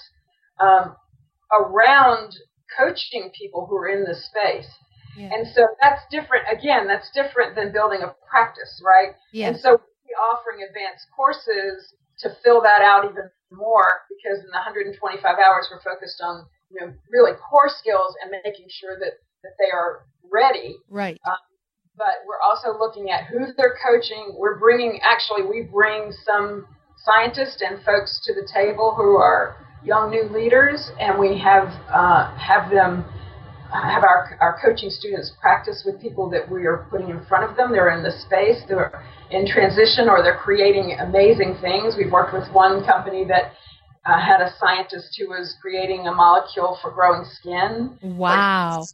[0.61, 0.95] um,
[1.53, 2.32] around
[2.76, 4.70] coaching people who are in the space.
[5.16, 5.30] Yeah.
[5.32, 6.44] And so that's different.
[6.50, 9.12] Again, that's different than building a practice, right?
[9.32, 9.53] Yes.
[9.53, 14.61] And so we're offering advanced courses to fill that out even more because in the
[14.62, 19.53] 125 hours we're focused on you know, really core skills and making sure that, that
[19.59, 20.76] they are ready.
[20.88, 21.20] Right.
[21.26, 21.36] Um,
[21.96, 24.34] but we're also looking at who they're coaching.
[24.38, 26.66] We're bringing, actually, we bring some
[27.05, 32.35] scientists and folks to the table who are young new leaders, and we have uh,
[32.37, 33.05] have them
[33.72, 37.57] have our our coaching students practice with people that we are putting in front of
[37.57, 37.72] them.
[37.72, 41.95] They're in the space, they're in transition, or they're creating amazing things.
[41.97, 43.53] We've worked with one company that
[44.05, 47.99] uh, had a scientist who was creating a molecule for growing skin.
[48.03, 48.85] Wow.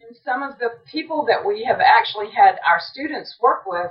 [0.00, 3.90] And some of the people that we have actually had our students work with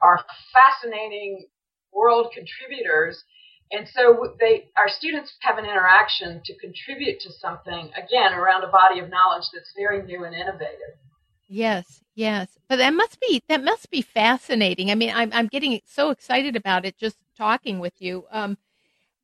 [0.00, 0.20] are
[0.52, 1.46] fascinating
[1.92, 3.22] world contributors.
[3.72, 8.68] And so they, our students have an interaction to contribute to something, again, around a
[8.68, 10.96] body of knowledge that's very new and innovative.
[11.48, 12.48] Yes, yes.
[12.68, 14.90] But that must be, that must be fascinating.
[14.90, 18.26] I mean, I'm, I'm getting so excited about it just talking with you.
[18.30, 18.58] Um,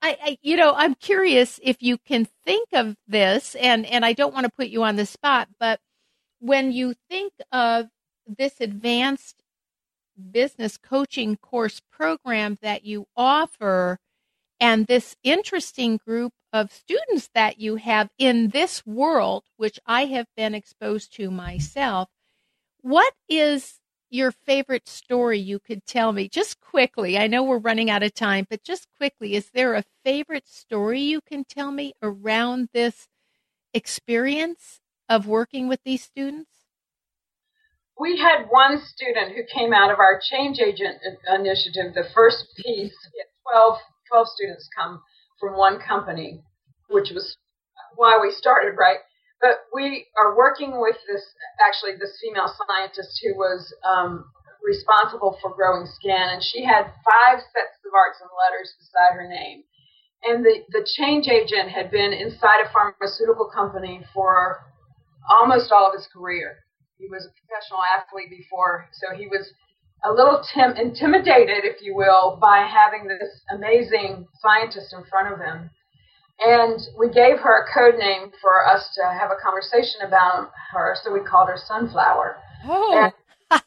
[0.01, 4.12] I, I, you know, I'm curious if you can think of this, and and I
[4.12, 5.80] don't want to put you on the spot, but
[6.38, 7.86] when you think of
[8.26, 9.42] this advanced
[10.30, 13.99] business coaching course program that you offer,
[14.61, 20.27] and this interesting group of students that you have in this world, which I have
[20.37, 22.09] been exposed to myself,
[22.81, 23.81] what is
[24.11, 27.19] your favorite story you could tell me just quickly?
[27.19, 31.01] I know we're running out of time, but just quickly, is there a favorite story
[31.01, 33.09] you can tell me around this
[33.75, 36.51] experience of working with these students?
[38.01, 40.97] We had one student who came out of our change agent
[41.35, 42.95] initiative, the first piece.
[43.51, 43.79] 12,
[44.09, 45.03] 12 students come
[45.41, 46.43] from one company,
[46.89, 47.37] which was
[47.97, 48.99] why we started, right?
[49.41, 51.23] But we are working with this,
[51.63, 54.27] actually, this female scientist who was um,
[54.63, 59.29] responsible for growing skin, and she had five sets of arts and letters beside her
[59.29, 59.63] name.
[60.27, 64.67] And the, the change agent had been inside a pharmaceutical company for
[65.31, 66.59] almost all of his career.
[66.99, 69.47] He was a professional athlete before, so he was
[70.05, 75.40] a little tim- intimidated, if you will, by having this amazing scientist in front of
[75.40, 75.70] him.
[76.40, 80.96] And we gave her a code name for us to have a conversation about her,
[81.03, 82.36] so we called her Sunflower.
[82.64, 83.12] Oh,
[83.51, 83.61] and,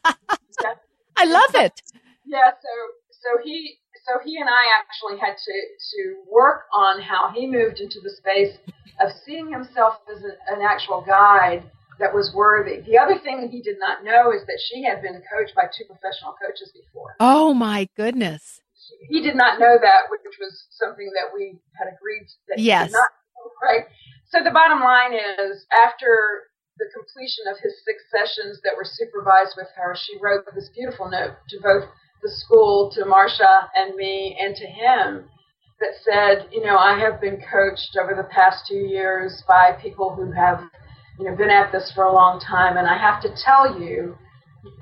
[0.62, 0.74] yeah,
[1.18, 1.82] I love it.
[2.26, 2.70] Yeah, so
[3.12, 3.78] so he
[4.08, 5.54] so he and I actually had to
[5.96, 8.58] to work on how he moved into the space
[9.02, 11.70] of seeing himself as an, an actual guide
[12.02, 12.82] that was worthy.
[12.82, 15.86] The other thing he did not know is that she had been coached by two
[15.86, 17.16] professional coaches before.
[17.22, 18.60] Oh my goodness.
[19.08, 22.90] He did not know that, which was something that we had agreed that yes.
[22.90, 23.86] he did not know, right?
[24.34, 26.50] So the bottom line is after
[26.82, 31.10] the completion of his six sessions that were supervised with her, she wrote this beautiful
[31.10, 31.86] note to both
[32.24, 35.30] the school, to Marcia and me, and to him
[35.80, 40.14] that said, you know, I have been coached over the past two years by people
[40.14, 40.62] who have
[41.20, 44.18] you know, been at this for a long time, and I have to tell you,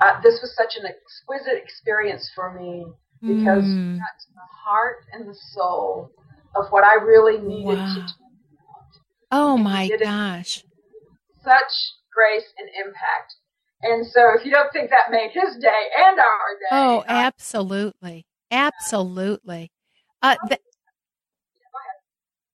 [0.02, 2.86] uh, this was such an exquisite experience for me
[3.22, 3.98] because mm.
[3.98, 6.12] got to the heart and the soul
[6.56, 7.94] of what I really needed wow.
[7.96, 8.14] to do.
[9.32, 10.64] Oh my gosh.
[11.44, 11.72] Such
[12.14, 13.36] grace and impact.
[13.82, 16.68] And so if you don't think that made his day and our day.
[16.72, 18.26] Oh, absolutely.
[18.52, 19.72] Absolutely.
[20.22, 20.62] Uh, th-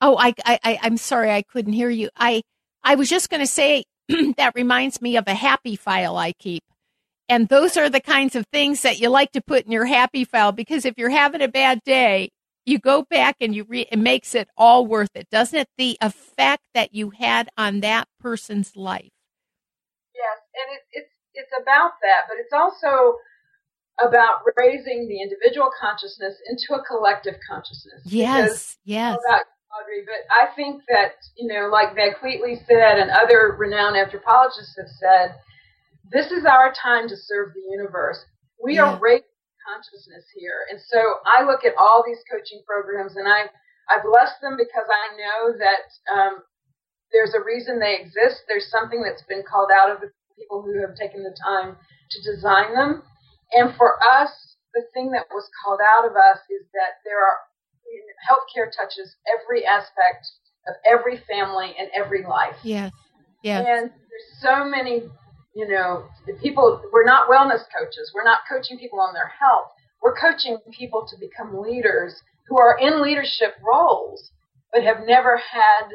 [0.02, 1.32] oh, I, I, I, I'm sorry.
[1.32, 2.10] I couldn't hear you.
[2.16, 2.44] I,
[2.86, 3.84] I was just going to say
[4.38, 6.64] that reminds me of a happy file I keep.
[7.28, 10.24] And those are the kinds of things that you like to put in your happy
[10.24, 12.30] file because if you're having a bad day,
[12.68, 15.68] you go back and you re- it makes it all worth it, doesn't it?
[15.78, 19.10] The effect that you had on that person's life.
[20.14, 23.18] Yes, and it, it's it's about that, but it's also
[24.02, 28.02] about raising the individual consciousness into a collective consciousness.
[28.06, 29.18] Yes, yes.
[29.28, 29.44] About
[29.74, 34.78] Audrey, but I think that, you know, like Meg Wheatley said and other renowned anthropologists
[34.78, 35.36] have said,
[36.12, 38.20] this is our time to serve the universe.
[38.62, 38.94] We yeah.
[38.94, 39.36] are raising
[39.66, 40.70] consciousness here.
[40.70, 43.50] And so I look at all these coaching programs and I,
[43.90, 46.34] I bless them because I know that um,
[47.12, 48.46] there's a reason they exist.
[48.48, 52.18] There's something that's been called out of the people who have taken the time to
[52.22, 53.04] design them.
[53.52, 54.32] And for us,
[54.74, 57.40] the thing that was called out of us is that there are
[58.28, 60.28] healthcare touches every aspect
[60.68, 62.56] of every family and every life.
[62.64, 62.92] Yes.
[63.44, 63.66] Yes.
[63.68, 65.04] And there's so many,
[65.56, 66.06] you know,
[66.42, 68.12] people, we're not wellness coaches.
[68.14, 69.70] We're not coaching people on their health.
[70.02, 74.32] We're coaching people to become leaders who are in leadership roles,
[74.74, 75.90] but have never had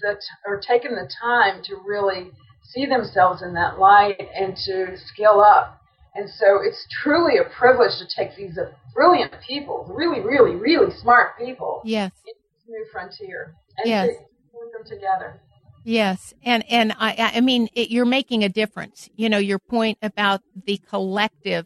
[0.00, 2.30] the, t- or taken the time to really
[2.62, 5.75] see themselves in that light and to scale up.
[6.16, 8.58] And so it's truly a privilege to take these
[8.94, 11.82] brilliant people, really, really, really smart people.
[11.84, 12.12] Yes.
[12.26, 13.54] Into this new frontier.
[13.78, 14.08] And yes.
[14.08, 14.26] to
[14.72, 15.40] them together.
[15.84, 19.08] Yes, and and I I mean it, you're making a difference.
[19.14, 21.64] You know your point about the collective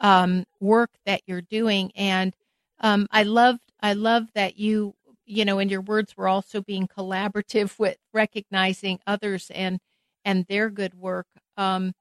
[0.00, 2.34] um, work that you're doing, and
[2.80, 6.88] um, I love I love that you you know in your words were also being
[6.88, 9.78] collaborative with recognizing others and
[10.24, 11.28] and their good work.
[11.56, 11.92] Um,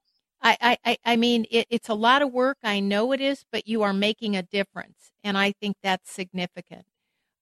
[0.44, 2.58] I, I, I mean, it, it's a lot of work.
[2.64, 5.12] I know it is, but you are making a difference.
[5.24, 6.84] And I think that's significant.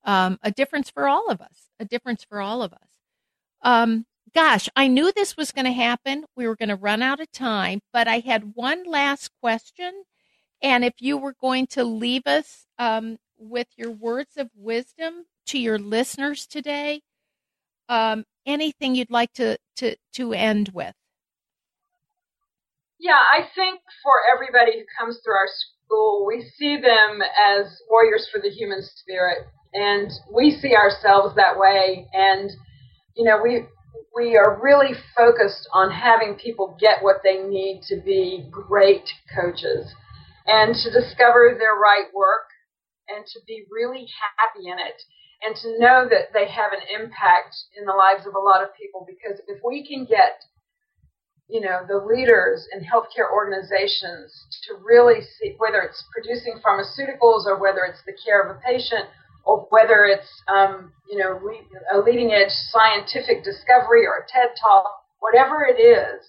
[0.03, 2.89] Um, a difference for all of us, a difference for all of us.
[3.63, 6.25] Um, gosh, I knew this was going to happen.
[6.35, 10.03] We were going to run out of time, but I had one last question.
[10.61, 15.59] And if you were going to leave us um, with your words of wisdom to
[15.59, 17.01] your listeners today,
[17.89, 20.93] um, anything you'd like to, to, to end with?
[23.01, 27.17] Yeah, I think for everybody who comes through our school, we see them
[27.49, 32.05] as warriors for the human spirit, and we see ourselves that way.
[32.13, 32.51] And
[33.15, 33.65] you know, we
[34.15, 39.89] we are really focused on having people get what they need to be great coaches,
[40.45, 42.53] and to discover their right work,
[43.09, 45.01] and to be really happy in it,
[45.41, 48.69] and to know that they have an impact in the lives of a lot of
[48.77, 49.07] people.
[49.09, 50.37] Because if we can get
[51.51, 54.31] you know, the leaders in healthcare organizations
[54.67, 59.05] to really see whether it's producing pharmaceuticals or whether it's the care of a patient
[59.43, 61.39] or whether it's, um, you know,
[61.93, 64.85] a leading edge scientific discovery or a TED talk,
[65.19, 66.23] whatever it is,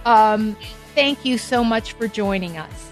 [0.05, 0.55] Um,
[0.99, 2.91] thank you so much for joining us.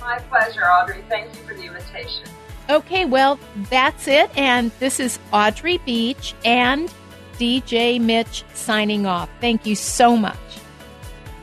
[0.00, 1.04] My pleasure, Audrey.
[1.08, 2.24] Thank you for the invitation.
[2.68, 3.38] Okay, well,
[3.70, 4.28] that's it.
[4.36, 6.92] And this is Audrey Beach and
[7.38, 9.28] DJ Mitsch signing off.
[9.40, 10.36] Thank you so much.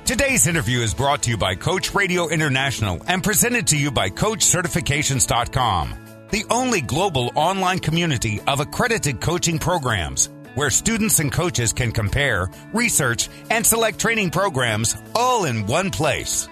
[0.04, 4.10] Today's interview is brought to you by Coach Radio International and presented to you by
[4.10, 11.92] CoachCertifications.com, the only global online community of accredited coaching programs where students and coaches can
[11.92, 16.48] compare, research, and select training programs all in one place.